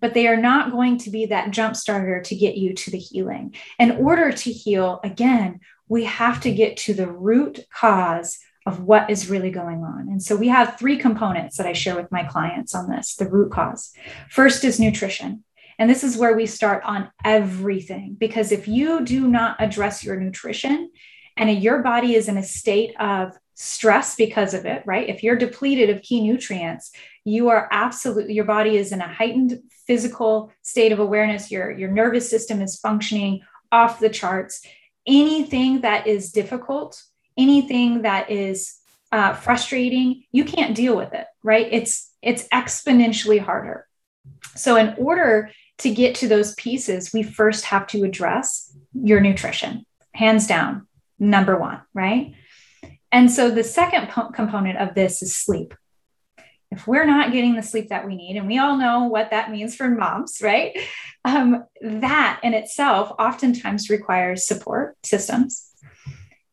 but 0.00 0.14
they 0.14 0.28
are 0.28 0.36
not 0.36 0.70
going 0.70 0.96
to 0.96 1.10
be 1.10 1.26
that 1.26 1.50
jump 1.50 1.74
starter 1.74 2.20
to 2.22 2.36
get 2.36 2.56
you 2.56 2.72
to 2.72 2.90
the 2.90 2.98
healing 2.98 3.54
in 3.78 3.92
order 3.92 4.30
to 4.32 4.52
heal 4.52 5.00
again 5.04 5.60
we 5.88 6.04
have 6.04 6.40
to 6.40 6.52
get 6.52 6.76
to 6.76 6.94
the 6.94 7.10
root 7.10 7.60
cause 7.72 8.38
of 8.68 8.82
what 8.82 9.08
is 9.08 9.30
really 9.30 9.50
going 9.50 9.82
on. 9.82 10.08
And 10.10 10.22
so 10.22 10.36
we 10.36 10.48
have 10.48 10.78
three 10.78 10.98
components 10.98 11.56
that 11.56 11.66
I 11.66 11.72
share 11.72 11.96
with 11.96 12.12
my 12.12 12.22
clients 12.24 12.74
on 12.74 12.90
this 12.90 13.16
the 13.16 13.28
root 13.28 13.50
cause. 13.50 13.92
First 14.28 14.62
is 14.62 14.78
nutrition. 14.78 15.42
And 15.78 15.88
this 15.88 16.04
is 16.04 16.18
where 16.18 16.36
we 16.36 16.44
start 16.44 16.82
on 16.84 17.10
everything 17.24 18.16
because 18.18 18.52
if 18.52 18.68
you 18.68 19.04
do 19.04 19.26
not 19.26 19.56
address 19.58 20.04
your 20.04 20.20
nutrition 20.20 20.90
and 21.36 21.62
your 21.62 21.82
body 21.82 22.14
is 22.14 22.28
in 22.28 22.36
a 22.36 22.42
state 22.42 22.94
of 23.00 23.38
stress 23.54 24.16
because 24.16 24.54
of 24.54 24.66
it, 24.66 24.82
right? 24.86 25.08
If 25.08 25.22
you're 25.22 25.36
depleted 25.36 25.88
of 25.88 26.02
key 26.02 26.20
nutrients, 26.20 26.90
you 27.28 27.48
are 27.48 27.68
absolutely 27.70 28.34
your 28.34 28.44
body 28.44 28.76
is 28.76 28.92
in 28.92 29.00
a 29.00 29.12
heightened 29.12 29.60
physical 29.86 30.52
state 30.62 30.92
of 30.92 30.98
awareness. 30.98 31.50
Your 31.50 31.70
your 31.70 31.90
nervous 31.90 32.28
system 32.28 32.60
is 32.62 32.78
functioning 32.78 33.40
off 33.70 34.00
the 34.00 34.08
charts. 34.08 34.64
Anything 35.06 35.82
that 35.82 36.06
is 36.06 36.32
difficult 36.32 37.02
anything 37.38 38.02
that 38.02 38.30
is 38.30 38.74
uh, 39.12 39.32
frustrating, 39.32 40.24
you 40.32 40.44
can't 40.44 40.74
deal 40.74 40.96
with 40.96 41.14
it, 41.14 41.26
right? 41.42 41.68
It's 41.70 42.12
it's 42.20 42.46
exponentially 42.48 43.40
harder. 43.40 43.86
So 44.56 44.76
in 44.76 44.94
order 44.98 45.50
to 45.78 45.94
get 45.94 46.16
to 46.16 46.28
those 46.28 46.54
pieces, 46.56 47.12
we 47.14 47.22
first 47.22 47.64
have 47.66 47.86
to 47.88 48.02
address 48.02 48.76
your 48.92 49.20
nutrition, 49.20 49.86
hands 50.12 50.46
down, 50.48 50.88
number 51.18 51.58
one, 51.58 51.80
right? 51.94 52.34
And 53.12 53.30
so 53.30 53.50
the 53.50 53.64
second 53.64 54.08
po- 54.08 54.30
component 54.30 54.78
of 54.78 54.94
this 54.94 55.22
is 55.22 55.34
sleep. 55.34 55.74
If 56.70 56.86
we're 56.86 57.06
not 57.06 57.32
getting 57.32 57.56
the 57.56 57.62
sleep 57.62 57.88
that 57.88 58.06
we 58.06 58.14
need, 58.14 58.36
and 58.36 58.46
we 58.46 58.58
all 58.58 58.76
know 58.76 59.04
what 59.04 59.30
that 59.30 59.50
means 59.50 59.74
for 59.74 59.88
moms, 59.88 60.40
right? 60.42 60.78
Um, 61.24 61.64
that 61.80 62.40
in 62.42 62.54
itself 62.54 63.12
oftentimes 63.18 63.90
requires 63.90 64.46
support 64.46 64.96
systems. 65.04 65.70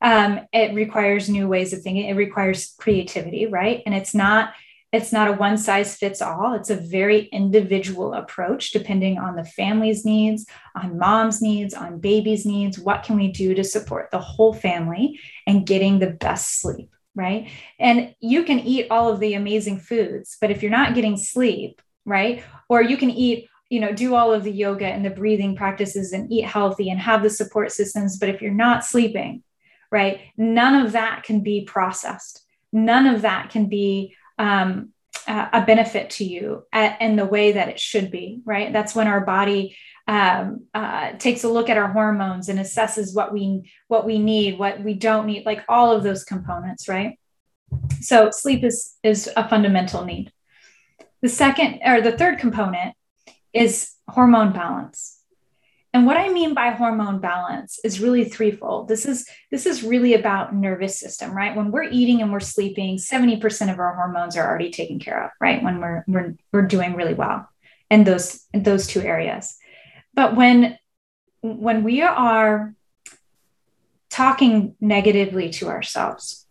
Um, 0.02 0.42
it 0.54 0.74
requires 0.74 1.30
new 1.30 1.48
ways 1.48 1.74
of 1.74 1.82
thinking. 1.82 2.06
It 2.06 2.16
requires 2.16 2.76
creativity 2.78 3.46
right? 3.48 3.82
And 3.86 3.96
it's 3.96 4.14
not 4.14 4.54
it's 4.96 5.12
not 5.12 5.28
a 5.28 5.34
one 5.34 5.58
size 5.58 5.98
fits 5.98 6.22
all. 6.22 6.54
It's 6.54 6.70
a 6.70 6.76
very 6.76 7.24
individual 7.26 8.14
approach 8.14 8.72
depending 8.72 9.18
on 9.18 9.36
the 9.36 9.44
family's 9.44 10.06
needs 10.06 10.46
on 10.74 10.98
mom's 10.98 11.42
needs 11.42 11.74
on 11.74 12.00
baby's 12.00 12.46
needs. 12.46 12.80
What 12.80 13.04
can 13.04 13.18
we 13.18 13.30
do 13.30 13.54
to 13.56 13.64
support 13.64 14.10
the 14.12 14.20
whole 14.20 14.54
family 14.54 15.20
and 15.46 15.66
getting 15.66 16.00
the 16.00 16.12
best 16.12 16.62
sleep 16.62 16.95
right 17.16 17.50
and 17.80 18.14
you 18.20 18.44
can 18.44 18.60
eat 18.60 18.88
all 18.92 19.12
of 19.12 19.20
the 19.20 19.34
amazing 19.34 19.80
foods 19.80 20.38
but 20.40 20.52
if 20.52 20.62
you're 20.62 20.72
not 20.72 20.96
getting 20.96 21.18
sleep 21.18 21.82
right 22.06 22.44
or 22.70 22.82
you 22.82 22.98
can 22.98 23.10
eat 23.10 23.48
you 23.70 23.80
know 23.80 23.92
do 23.92 24.14
all 24.14 24.34
of 24.34 24.44
the 24.44 24.52
yoga 24.52 24.86
and 24.86 25.04
the 25.04 25.10
breathing 25.10 25.56
practices 25.56 26.14
and 26.14 26.32
eat 26.32 26.46
healthy 26.46 26.90
and 26.90 27.00
have 27.00 27.24
the 27.24 27.30
support 27.30 27.72
systems 27.72 28.18
but 28.20 28.30
if 28.30 28.42
you're 28.42 28.52
not 28.52 28.84
sleeping 28.84 29.42
right? 29.96 30.20
None 30.38 30.86
of 30.86 30.92
that 30.94 31.24
can 31.24 31.42
be 31.42 31.64
processed. 31.64 32.44
None 32.74 33.08
of 33.08 33.22
that 33.22 33.50
can 33.50 33.68
be 33.68 34.16
um, 34.38 34.90
a 35.28 35.64
benefit 35.66 36.10
to 36.12 36.26
you 36.26 36.64
at, 36.74 37.02
in 37.02 37.16
the 37.16 37.26
way 37.26 37.54
that 37.54 37.70
it 37.70 37.80
should 37.80 38.12
be, 38.12 38.42
right? 38.44 38.74
That's 38.74 38.94
when 38.94 39.08
our 39.08 39.22
body 39.22 39.78
um, 40.08 40.66
uh, 40.74 41.14
takes 41.14 41.44
a 41.44 41.50
look 41.50 41.70
at 41.70 41.78
our 41.78 41.88
hormones 41.92 42.48
and 42.50 42.60
assesses 42.60 43.16
what 43.16 43.34
we 43.34 43.72
what 43.88 44.06
we 44.06 44.20
need, 44.20 44.60
what 44.60 44.82
we 44.82 44.94
don't 44.94 45.26
need, 45.26 45.46
like 45.46 45.64
all 45.68 45.92
of 45.92 46.04
those 46.04 46.24
components, 46.24 46.88
right? 46.88 47.18
So 48.02 48.30
sleep 48.30 48.64
is 48.64 48.96
is 49.04 49.30
a 49.36 49.48
fundamental 49.50 50.06
need. 50.06 50.32
The 51.22 51.30
second 51.30 51.82
or 51.84 52.02
the 52.02 52.12
third 52.12 52.38
component 52.38 52.96
is 53.54 53.94
hormone 54.08 54.54
balance. 54.54 55.22
and 55.92 56.06
what 56.06 56.18
I 56.18 56.30
mean 56.30 56.54
by 56.54 56.72
hormone 56.72 57.20
balance 57.20 57.80
is 57.84 58.02
really 58.02 58.26
threefold. 58.26 58.88
This 58.88 59.06
is 59.08 59.28
this 59.50 59.66
is 59.66 59.82
really 59.82 60.14
about 60.14 60.54
nervous 60.54 61.00
system, 61.00 61.36
right? 61.36 61.56
When 61.56 61.72
we're 61.72 61.90
eating 61.90 62.22
and 62.22 62.32
we're 62.32 62.42
sleeping, 62.42 62.98
70% 62.98 63.72
of 63.72 63.80
our 63.80 63.96
hormones 63.96 64.38
are 64.38 64.48
already 64.48 64.70
taken 64.70 65.00
care 65.00 65.24
of, 65.24 65.32
right? 65.42 65.64
When 65.64 65.80
we're 65.80 66.04
we're, 66.08 66.36
we're 66.54 66.68
doing 66.68 66.94
really 66.94 67.16
well 67.16 67.50
in 67.90 68.04
those 68.04 68.46
in 68.54 68.62
those 68.62 68.86
two 68.86 69.02
areas. 69.02 69.58
But 70.16 70.36
when 70.36 70.78
when 71.42 71.84
we 71.84 72.02
are 72.02 72.74
talking 74.10 74.76
negatively 74.80 75.50
to 75.52 75.68
ourselves, 75.68 76.46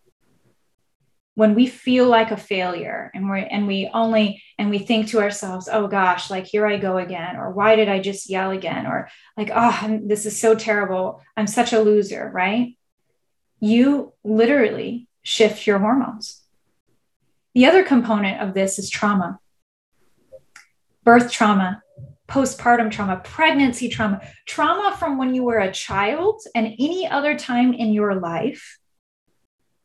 when 1.35 1.55
we 1.55 1.67
feel 1.67 2.07
like 2.07 2.31
a 2.31 2.37
failure 2.37 3.11
and 3.15 3.29
we 3.29 3.41
and 3.41 3.67
we 3.67 3.91
only 3.93 4.43
and 4.59 4.71
we 4.71 4.79
think 4.79 5.09
to 5.09 5.21
ourselves 5.21 5.69
oh 5.71 5.89
gosh 5.89 6.31
like 6.31 6.47
here 6.47 6.67
i 6.67 6.77
go 6.77 6.97
again 6.97 7.37
or 7.37 7.51
why 7.51 7.75
did 7.75 7.89
i 7.89 7.99
just 7.99 8.31
yell 8.31 8.51
again? 8.51 8.87
or 8.87 9.09
like 9.37 9.51
oh 9.53 10.01
this 10.05 10.27
is 10.27 10.39
so 10.39 10.55
terrible. 10.55 11.23
I'm 11.37 11.47
such 11.47 11.73
a 11.73 11.81
loser 11.81 12.31
right? 12.33 12.77
You 13.61 14.13
literally 14.23 15.09
shift 15.23 15.67
your 15.67 15.79
hormones. 15.79 16.43
The 17.55 17.67
other 17.67 17.83
component 17.83 18.41
of 18.41 18.53
this 18.53 18.79
is 18.79 18.91
trauma. 18.91 19.39
Birth 21.03 21.31
trauma 21.31 21.83
postpartum 22.29 22.91
trauma 22.91 23.21
pregnancy 23.23 23.89
trauma 23.89 24.21
trauma 24.47 24.97
from 24.99 25.19
when 25.19 25.35
you 25.35 25.43
were 25.43 25.59
a 25.59 25.73
child 25.73 26.41
and 26.55 26.75
any 26.79 27.07
other 27.07 27.39
time 27.39 27.75
in 27.75 27.93
your 27.93 28.15
life 28.15 28.79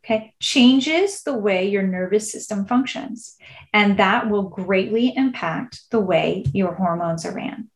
okay, 0.10 0.34
changes 0.40 1.24
the 1.24 1.38
way 1.38 1.70
your 1.70 1.84
nervous 1.84 2.32
system 2.32 2.66
functions. 2.66 3.36
And 3.74 3.98
that 3.98 4.30
will 4.30 4.44
greatly 4.44 5.16
impact 5.16 5.82
the 5.92 6.00
way 6.00 6.46
your 6.54 6.74
hormones 6.74 7.26
are 7.26 7.34
ran. 7.34 7.70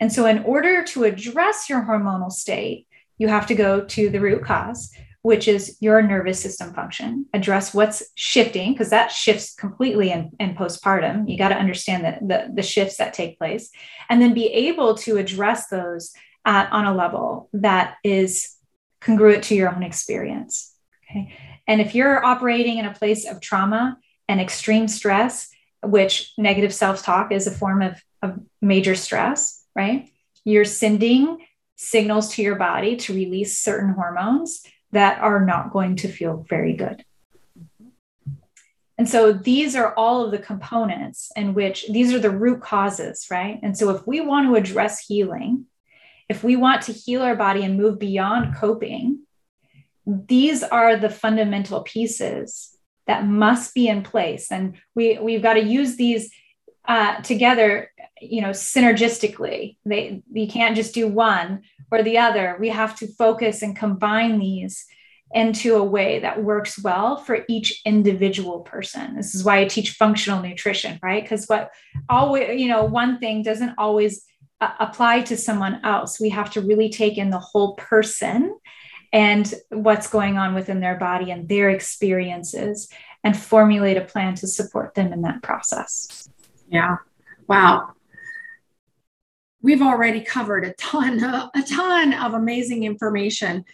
And 0.00 0.12
so, 0.12 0.26
in 0.26 0.40
order 0.44 0.84
to 0.84 1.04
address 1.04 1.68
your 1.68 1.82
hormonal 1.82 2.30
state, 2.30 2.86
you 3.16 3.28
have 3.28 3.46
to 3.46 3.54
go 3.54 3.84
to 3.84 4.10
the 4.10 4.20
root 4.20 4.44
cause, 4.44 4.92
which 5.24 5.48
is 5.48 5.78
your 5.80 6.02
nervous 6.02 6.38
system 6.38 6.74
function, 6.74 7.24
address 7.32 7.72
what's 7.72 8.02
shifting, 8.14 8.72
because 8.72 8.90
that 8.90 9.10
shifts 9.10 9.54
completely 9.54 10.12
in, 10.12 10.30
in 10.38 10.54
postpartum. 10.54 11.26
You 11.26 11.38
got 11.38 11.48
to 11.48 11.56
understand 11.56 12.04
the, 12.04 12.18
the, 12.26 12.52
the, 12.56 12.62
shifts 12.62 12.98
that 12.98 13.14
take 13.14 13.38
place, 13.38 13.70
and 14.10 14.20
then 14.20 14.34
be 14.34 14.48
able 14.52 14.96
to 14.96 15.16
address 15.16 15.68
those 15.68 16.12
at, 16.44 16.70
on 16.70 16.84
a 16.84 16.94
level 16.94 17.48
that 17.54 17.94
is 18.04 18.54
congruent 19.00 19.44
to 19.44 19.54
your 19.54 19.74
own 19.74 19.82
experience. 19.82 20.74
Okay. 21.10 21.34
And 21.66 21.80
if 21.80 21.94
you're 21.94 22.22
operating 22.22 22.76
in 22.76 22.84
a 22.84 22.92
place 22.92 23.26
of 23.26 23.40
trauma 23.40 23.96
and 24.28 24.42
extreme 24.42 24.88
stress, 24.88 25.48
which 25.82 26.34
negative 26.36 26.74
self 26.74 27.02
talk 27.02 27.32
is 27.32 27.46
a 27.46 27.50
form 27.50 27.80
of, 27.80 27.98
of 28.20 28.38
major 28.60 28.94
stress, 28.94 29.64
right? 29.74 30.10
You're 30.44 30.66
sending 30.66 31.46
signals 31.76 32.34
to 32.34 32.42
your 32.42 32.56
body 32.56 32.96
to 32.96 33.14
release 33.14 33.56
certain 33.56 33.94
hormones 33.94 34.62
that 34.94 35.20
are 35.20 35.44
not 35.44 35.72
going 35.72 35.96
to 35.96 36.08
feel 36.08 36.44
very 36.48 36.72
good. 36.72 37.04
And 38.96 39.08
so 39.08 39.32
these 39.32 39.74
are 39.74 39.92
all 39.94 40.24
of 40.24 40.30
the 40.30 40.38
components 40.38 41.30
in 41.34 41.52
which 41.52 41.86
these 41.88 42.12
are 42.12 42.20
the 42.20 42.30
root 42.30 42.60
causes, 42.60 43.26
right? 43.30 43.58
And 43.62 43.76
so 43.76 43.90
if 43.90 44.06
we 44.06 44.20
want 44.20 44.46
to 44.46 44.54
address 44.54 45.04
healing, 45.04 45.66
if 46.28 46.44
we 46.44 46.56
want 46.56 46.82
to 46.82 46.92
heal 46.92 47.22
our 47.22 47.34
body 47.34 47.64
and 47.64 47.76
move 47.76 47.98
beyond 47.98 48.54
coping, 48.56 49.20
these 50.06 50.62
are 50.62 50.96
the 50.96 51.10
fundamental 51.10 51.82
pieces 51.82 52.76
that 53.06 53.26
must 53.26 53.74
be 53.74 53.88
in 53.88 54.02
place 54.02 54.50
and 54.50 54.76
we 54.94 55.18
we've 55.18 55.42
got 55.42 55.54
to 55.54 55.62
use 55.62 55.96
these 55.96 56.30
uh, 56.86 57.20
together 57.22 57.90
you 58.20 58.40
know 58.40 58.50
synergistically 58.50 59.76
they 59.84 60.22
you 60.32 60.46
can't 60.46 60.76
just 60.76 60.94
do 60.94 61.08
one 61.08 61.62
or 61.90 62.02
the 62.02 62.18
other 62.18 62.56
we 62.60 62.68
have 62.68 62.96
to 62.96 63.06
focus 63.06 63.62
and 63.62 63.76
combine 63.76 64.38
these 64.38 64.86
into 65.32 65.74
a 65.74 65.82
way 65.82 66.20
that 66.20 66.44
works 66.44 66.80
well 66.82 67.16
for 67.16 67.44
each 67.48 67.82
individual 67.84 68.60
person 68.60 69.16
this 69.16 69.34
is 69.34 69.42
why 69.44 69.58
i 69.58 69.64
teach 69.64 69.92
functional 69.92 70.40
nutrition 70.40 70.98
right 71.02 71.22
because 71.22 71.46
what 71.46 71.70
always 72.08 72.60
you 72.60 72.68
know 72.68 72.84
one 72.84 73.18
thing 73.18 73.42
doesn't 73.42 73.74
always 73.78 74.24
uh, 74.60 74.70
apply 74.78 75.20
to 75.20 75.36
someone 75.36 75.80
else 75.84 76.20
we 76.20 76.28
have 76.28 76.50
to 76.50 76.60
really 76.60 76.88
take 76.88 77.18
in 77.18 77.30
the 77.30 77.38
whole 77.38 77.74
person 77.74 78.54
and 79.14 79.54
what's 79.68 80.08
going 80.08 80.38
on 80.38 80.54
within 80.54 80.80
their 80.80 80.96
body 80.96 81.30
and 81.30 81.48
their 81.48 81.70
experiences 81.70 82.88
and 83.22 83.36
formulate 83.36 83.96
a 83.96 84.00
plan 84.00 84.34
to 84.34 84.46
support 84.48 84.94
them 84.94 85.12
in 85.12 85.22
that 85.22 85.40
process. 85.40 86.28
Yeah. 86.68 86.96
Wow. 87.48 87.92
We've 89.64 89.80
already 89.80 90.20
covered 90.20 90.66
a 90.66 90.74
ton, 90.74 91.24
of, 91.24 91.48
a 91.54 91.62
ton 91.62 92.12
of 92.12 92.34
amazing 92.34 92.84
information. 92.84 93.64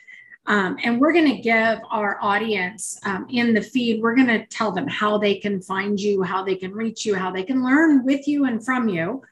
Um, 0.46 0.76
and 0.84 1.00
we're 1.00 1.12
going 1.12 1.34
to 1.34 1.42
give 1.42 1.80
our 1.90 2.16
audience 2.22 2.96
um, 3.04 3.26
in 3.28 3.52
the 3.54 3.60
feed, 3.60 4.00
we're 4.00 4.14
going 4.14 4.28
to 4.28 4.46
tell 4.46 4.70
them 4.70 4.86
how 4.86 5.18
they 5.18 5.34
can 5.40 5.60
find 5.60 5.98
you, 5.98 6.22
how 6.22 6.44
they 6.44 6.54
can 6.54 6.70
reach 6.70 7.04
you, 7.04 7.16
how 7.16 7.32
they 7.32 7.42
can 7.42 7.64
learn 7.64 8.04
with 8.04 8.28
you 8.28 8.44
and 8.44 8.64
from 8.64 8.88
you. 8.88 9.22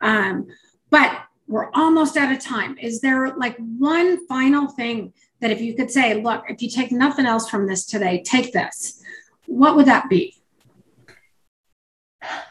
Um, 0.00 0.48
but 0.90 1.20
we're 1.46 1.70
almost 1.72 2.16
out 2.16 2.32
of 2.32 2.40
time. 2.40 2.76
Is 2.78 3.00
there 3.00 3.36
like 3.36 3.56
one 3.56 4.26
final 4.26 4.66
thing 4.66 5.12
that 5.40 5.52
if 5.52 5.60
you 5.60 5.76
could 5.76 5.92
say, 5.92 6.20
look, 6.20 6.46
if 6.48 6.60
you 6.60 6.68
take 6.68 6.90
nothing 6.90 7.26
else 7.26 7.48
from 7.48 7.68
this 7.68 7.86
today, 7.86 8.24
take 8.24 8.52
this, 8.52 9.00
what 9.46 9.76
would 9.76 9.86
that 9.86 10.08
be? 10.08 10.34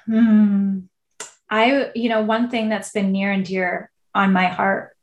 Hmm. 0.06 0.80
I, 1.50 1.92
you 1.96 2.10
know, 2.10 2.22
one 2.22 2.50
thing 2.50 2.70
that's 2.70 2.92
been 2.92 3.12
near 3.12 3.32
and 3.32 3.46
dear 3.46 3.92
on 4.14 4.34
my 4.34 4.46
heart 4.48 4.96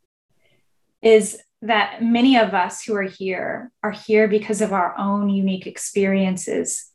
is 1.03 1.41
that 1.63 2.03
many 2.03 2.37
of 2.37 2.53
us 2.53 2.83
who 2.83 2.95
are 2.95 3.03
here 3.03 3.71
are 3.83 3.91
here 3.91 4.29
because 4.29 4.61
of 4.61 4.73
our 4.73 4.97
own 4.99 5.31
unique 5.31 5.67
experiences 5.67 6.91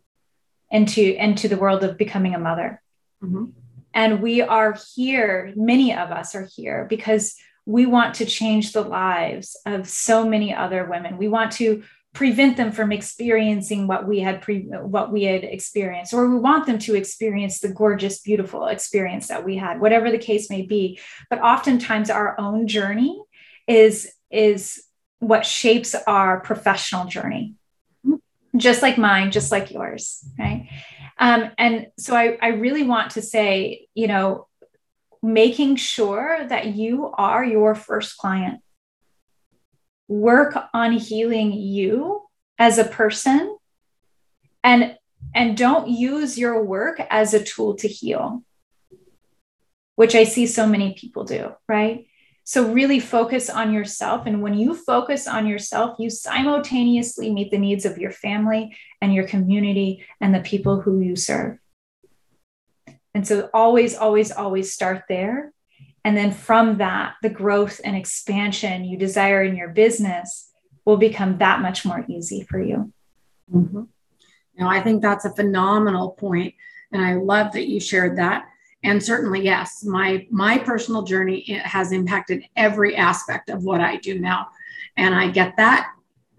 into 0.69 1.01
into 1.01 1.47
the 1.47 1.57
world 1.57 1.83
of 1.83 1.97
becoming 1.97 2.35
a 2.35 2.39
mother. 2.39 2.81
Mm-hmm. 3.23 3.45
And 3.93 4.21
we 4.21 4.41
are 4.41 4.77
here, 4.95 5.51
many 5.55 5.93
of 5.95 6.11
us 6.11 6.35
are 6.35 6.47
here 6.55 6.85
because 6.87 7.35
we 7.65 7.85
want 7.85 8.15
to 8.15 8.25
change 8.25 8.71
the 8.71 8.83
lives 8.83 9.57
of 9.65 9.87
so 9.87 10.27
many 10.27 10.53
other 10.53 10.85
women. 10.85 11.17
We 11.17 11.27
want 11.27 11.51
to 11.53 11.83
prevent 12.13 12.57
them 12.57 12.71
from 12.71 12.91
experiencing 12.91 13.85
what 13.87 14.07
we 14.07 14.19
had 14.19 14.41
pre 14.41 14.61
what 14.61 15.11
we 15.11 15.23
had 15.23 15.43
experienced 15.43 16.13
or 16.13 16.27
we 16.27 16.39
want 16.39 16.65
them 16.65 16.79
to 16.79 16.95
experience 16.95 17.59
the 17.59 17.69
gorgeous 17.69 18.19
beautiful 18.21 18.65
experience 18.65 19.27
that 19.27 19.45
we 19.45 19.57
had 19.57 19.79
whatever 19.79 20.09
the 20.09 20.17
case 20.17 20.49
may 20.49 20.63
be. 20.63 20.99
But 21.29 21.41
oftentimes 21.41 22.09
our 22.09 22.39
own 22.39 22.67
journey 22.67 23.21
is 23.67 24.11
is 24.31 24.83
what 25.19 25.45
shapes 25.45 25.93
our 26.07 26.39
professional 26.39 27.05
journey. 27.05 27.55
Just 28.57 28.81
like 28.81 28.97
mine 28.97 29.31
just 29.31 29.51
like 29.51 29.71
yours 29.71 30.23
right? 30.37 30.67
Um, 31.21 31.51
and 31.57 31.87
so 31.97 32.15
I, 32.15 32.37
I 32.41 32.47
really 32.49 32.83
want 32.83 33.11
to 33.11 33.21
say 33.21 33.87
you 33.93 34.07
know 34.07 34.47
making 35.21 35.75
sure 35.75 36.45
that 36.47 36.67
you 36.67 37.11
are 37.13 37.43
your 37.43 37.75
first 37.75 38.17
client. 38.17 38.61
Work 40.09 40.57
on 40.73 40.91
healing 40.91 41.53
you 41.53 42.23
as 42.57 42.77
a 42.77 42.83
person 42.83 43.57
and 44.63 44.97
and 45.33 45.55
don't 45.55 45.87
use 45.87 46.37
your 46.37 46.61
work 46.61 46.99
as 47.09 47.33
a 47.33 47.43
tool 47.43 47.75
to 47.75 47.87
heal 47.87 48.43
which 49.95 50.15
i 50.15 50.23
see 50.23 50.47
so 50.47 50.65
many 50.65 50.93
people 50.93 51.23
do 51.23 51.53
right? 51.67 52.07
So 52.49 52.73
really 52.73 52.99
focus 52.99 53.47
on 53.47 53.71
yourself. 53.71 54.25
And 54.25 54.41
when 54.41 54.55
you 54.55 54.73
focus 54.73 55.27
on 55.27 55.45
yourself 55.45 55.99
you 55.99 56.09
simultaneously 56.09 57.31
meet 57.31 57.51
the 57.51 57.59
needs 57.59 57.85
of 57.85 57.99
your 57.99 58.09
family 58.09 58.75
and 59.01 59.13
your 59.13 59.27
community 59.27 60.03
and 60.19 60.33
the 60.33 60.39
people 60.39 60.81
who 60.81 60.99
you 60.99 61.15
serve. 61.15 61.59
And 63.13 63.27
so 63.27 63.51
always, 63.53 63.95
always, 63.95 64.31
always 64.31 64.73
start 64.73 65.03
there. 65.07 65.53
And 66.05 66.15
then 66.15 66.31
from 66.31 66.77
that, 66.77 67.15
the 67.21 67.29
growth 67.29 67.81
and 67.83 67.95
expansion 67.95 68.85
you 68.85 68.97
desire 68.97 69.43
in 69.43 69.55
your 69.55 69.69
business 69.69 70.51
will 70.85 70.97
become 70.97 71.37
that 71.37 71.61
much 71.61 71.85
more 71.85 72.05
easy 72.07 72.43
for 72.43 72.61
you. 72.61 72.91
Mm-hmm. 73.53 73.83
Now, 74.57 74.69
I 74.69 74.81
think 74.81 75.01
that's 75.01 75.25
a 75.25 75.33
phenomenal 75.33 76.11
point, 76.11 76.53
and 76.91 77.01
I 77.03 77.15
love 77.15 77.53
that 77.53 77.69
you 77.69 77.79
shared 77.79 78.17
that. 78.17 78.45
And 78.83 79.03
certainly, 79.03 79.43
yes, 79.43 79.83
my 79.83 80.25
my 80.31 80.57
personal 80.57 81.03
journey 81.03 81.43
has 81.63 81.91
impacted 81.91 82.43
every 82.55 82.95
aspect 82.95 83.49
of 83.49 83.63
what 83.63 83.81
I 83.81 83.97
do 83.97 84.19
now, 84.19 84.47
and 84.95 85.13
I 85.13 85.29
get 85.29 85.57
that 85.57 85.91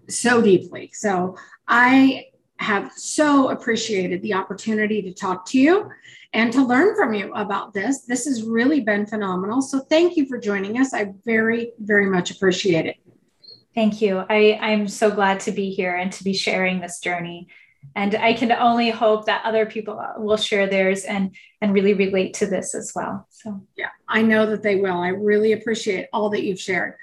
so 0.09 0.41
deeply. 0.41 0.91
So 0.93 1.37
I 1.67 2.25
have 2.61 2.91
so 2.95 3.49
appreciated 3.49 4.21
the 4.21 4.33
opportunity 4.33 5.01
to 5.01 5.13
talk 5.13 5.45
to 5.47 5.59
you 5.59 5.89
and 6.33 6.53
to 6.53 6.65
learn 6.65 6.95
from 6.95 7.13
you 7.13 7.33
about 7.33 7.73
this. 7.73 8.03
This 8.03 8.25
has 8.25 8.43
really 8.43 8.81
been 8.81 9.05
phenomenal. 9.05 9.61
So 9.61 9.79
thank 9.79 10.15
you 10.15 10.25
for 10.27 10.37
joining 10.37 10.77
us. 10.79 10.93
I 10.93 11.13
very, 11.25 11.73
very 11.79 12.05
much 12.05 12.31
appreciate 12.31 12.85
it. 12.85 12.97
Thank 13.73 14.01
you. 14.01 14.23
I, 14.29 14.59
I'm 14.61 14.87
so 14.87 15.09
glad 15.09 15.39
to 15.41 15.51
be 15.51 15.71
here 15.71 15.95
and 15.95 16.11
to 16.13 16.23
be 16.23 16.33
sharing 16.33 16.79
this 16.79 16.99
journey. 16.99 17.47
and 17.95 18.15
I 18.15 18.33
can 18.33 18.51
only 18.51 18.89
hope 18.89 19.25
that 19.25 19.43
other 19.45 19.65
people 19.65 20.01
will 20.17 20.37
share 20.37 20.67
theirs 20.67 21.03
and 21.03 21.35
and 21.61 21.73
really 21.73 21.93
relate 21.93 22.33
to 22.35 22.45
this 22.47 22.73
as 22.75 22.91
well. 22.95 23.27
So 23.29 23.61
yeah, 23.77 23.89
I 24.07 24.21
know 24.21 24.45
that 24.47 24.63
they 24.63 24.77
will. 24.77 24.97
I 24.97 25.09
really 25.09 25.51
appreciate 25.53 26.07
all 26.13 26.29
that 26.29 26.43
you've 26.43 26.59
shared. 26.59 26.95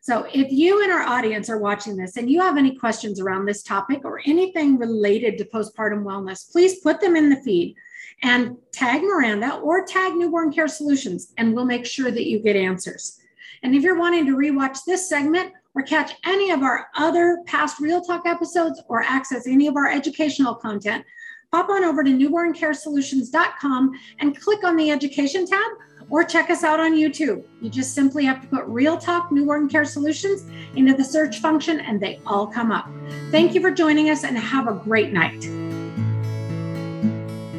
So 0.00 0.26
if 0.32 0.50
you 0.50 0.82
and 0.82 0.92
our 0.92 1.02
audience 1.02 1.50
are 1.50 1.58
watching 1.58 1.96
this 1.96 2.16
and 2.16 2.30
you 2.30 2.40
have 2.40 2.56
any 2.56 2.76
questions 2.76 3.20
around 3.20 3.46
this 3.46 3.62
topic 3.62 4.04
or 4.04 4.20
anything 4.24 4.78
related 4.78 5.38
to 5.38 5.44
postpartum 5.44 6.02
wellness, 6.04 6.50
please 6.50 6.80
put 6.80 7.00
them 7.00 7.16
in 7.16 7.30
the 7.30 7.42
feed 7.42 7.76
and 8.22 8.56
tag 8.72 9.02
Maranda 9.02 9.56
or 9.56 9.84
tag 9.84 10.14
Newborn 10.14 10.52
Care 10.52 10.68
Solutions, 10.68 11.32
and 11.36 11.54
we'll 11.54 11.64
make 11.64 11.86
sure 11.86 12.10
that 12.10 12.26
you 12.26 12.40
get 12.40 12.56
answers. 12.56 13.20
And 13.62 13.74
if 13.74 13.82
you're 13.82 13.98
wanting 13.98 14.26
to 14.26 14.36
rewatch 14.36 14.78
this 14.86 15.08
segment 15.08 15.52
or 15.74 15.82
catch 15.82 16.12
any 16.24 16.50
of 16.50 16.62
our 16.62 16.88
other 16.96 17.42
past 17.46 17.80
Real 17.80 18.00
Talk 18.00 18.26
episodes 18.26 18.82
or 18.88 19.02
access 19.02 19.46
any 19.46 19.66
of 19.66 19.76
our 19.76 19.88
educational 19.88 20.54
content, 20.54 21.04
pop 21.52 21.68
on 21.68 21.84
over 21.84 22.02
to 22.02 22.10
newborncaresolutions.com 22.10 23.92
and 24.20 24.40
click 24.40 24.64
on 24.64 24.76
the 24.76 24.90
education 24.90 25.46
tab 25.46 25.70
or 26.10 26.24
check 26.24 26.50
us 26.50 26.64
out 26.64 26.80
on 26.80 26.94
YouTube. 26.94 27.44
You 27.60 27.70
just 27.70 27.94
simply 27.94 28.24
have 28.24 28.40
to 28.40 28.46
put 28.48 28.64
Real 28.66 28.96
Talk 28.96 29.30
Newborn 29.30 29.68
Care 29.68 29.84
Solutions 29.84 30.44
into 30.74 30.94
the 30.94 31.04
search 31.04 31.38
function 31.38 31.80
and 31.80 32.00
they 32.00 32.20
all 32.26 32.46
come 32.46 32.72
up. 32.72 32.88
Thank 33.30 33.54
you 33.54 33.60
for 33.60 33.70
joining 33.70 34.10
us 34.10 34.24
and 34.24 34.36
have 34.36 34.68
a 34.68 34.74
great 34.74 35.12
night. 35.12 35.42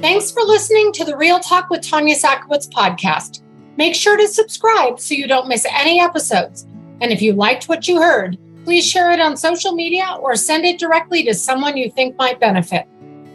Thanks 0.01 0.31
for 0.31 0.41
listening 0.43 0.93
to 0.93 1.05
the 1.05 1.17
Real 1.17 1.39
Talk 1.39 1.69
with 1.69 1.81
Tanya 1.81 2.15
Sakowitz 2.15 2.69
podcast. 2.69 3.41
Make 3.77 3.95
sure 3.95 4.17
to 4.17 4.27
subscribe 4.27 4.99
so 4.99 5.13
you 5.13 5.27
don't 5.27 5.47
miss 5.47 5.65
any 5.69 6.01
episodes. 6.01 6.65
And 7.01 7.11
if 7.11 7.21
you 7.21 7.33
liked 7.33 7.69
what 7.69 7.87
you 7.87 8.01
heard, 8.01 8.37
please 8.65 8.85
share 8.85 9.11
it 9.11 9.19
on 9.19 9.37
social 9.37 9.73
media 9.73 10.17
or 10.19 10.35
send 10.35 10.65
it 10.65 10.79
directly 10.79 11.23
to 11.23 11.33
someone 11.33 11.77
you 11.77 11.89
think 11.91 12.17
might 12.17 12.39
benefit. 12.39 12.87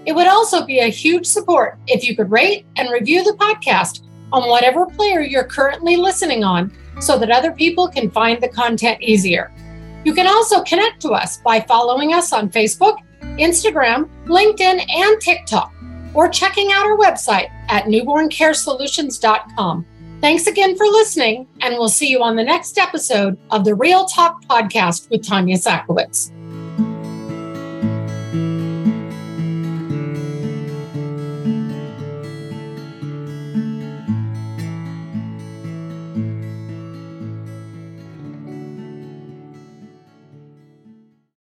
It 0.07 0.15
would 0.15 0.27
also 0.27 0.67
be 0.67 0.81
a 0.81 0.89
huge 0.89 1.27
support 1.27 1.79
if 1.87 2.05
you 2.05 2.15
could 2.15 2.31
rate 2.31 2.67
and 2.77 2.91
review 2.91 3.25
the 3.25 3.33
podcast 3.33 4.04
on 4.35 4.49
whatever 4.49 4.87
player 4.87 5.21
you're 5.21 5.45
currently 5.45 5.97
listening 5.97 6.43
on 6.43 6.73
so 7.01 7.19
that 7.19 7.31
other 7.31 7.53
people 7.53 7.89
can 7.89 8.11
find 8.11 8.43
the 8.43 8.49
content 8.49 9.01
easier. 9.01 9.53
You 10.05 10.13
can 10.13 10.27
also 10.27 10.63
connect 10.63 11.01
to 11.03 11.11
us 11.11 11.39
by 11.39 11.61
following 11.61 12.13
us 12.13 12.33
on 12.33 12.51
Facebook, 12.51 12.99
Instagram, 13.39 14.09
LinkedIn, 14.27 14.91
and 14.91 15.21
TikTok, 15.21 15.73
or 16.15 16.29
checking 16.29 16.73
out 16.73 16.85
our 16.85 16.99
website 16.99 17.49
at 17.69 17.85
newborncaresolutions.com. 17.85 19.87
Thanks 20.21 20.47
again 20.47 20.77
for 20.77 20.87
listening, 20.87 21.47
and 21.61 21.75
we'll 21.75 21.89
see 21.89 22.09
you 22.09 22.23
on 22.23 22.37
the 22.37 22.45
next 22.45 22.79
episode 22.79 23.39
of 23.51 23.65
the 23.65 23.75
Real 23.75 24.07
Talk 24.07 24.43
podcast 24.45 25.11
with 25.11 25.27
Tanya 25.27 25.57
Sakowitz. 25.57 26.31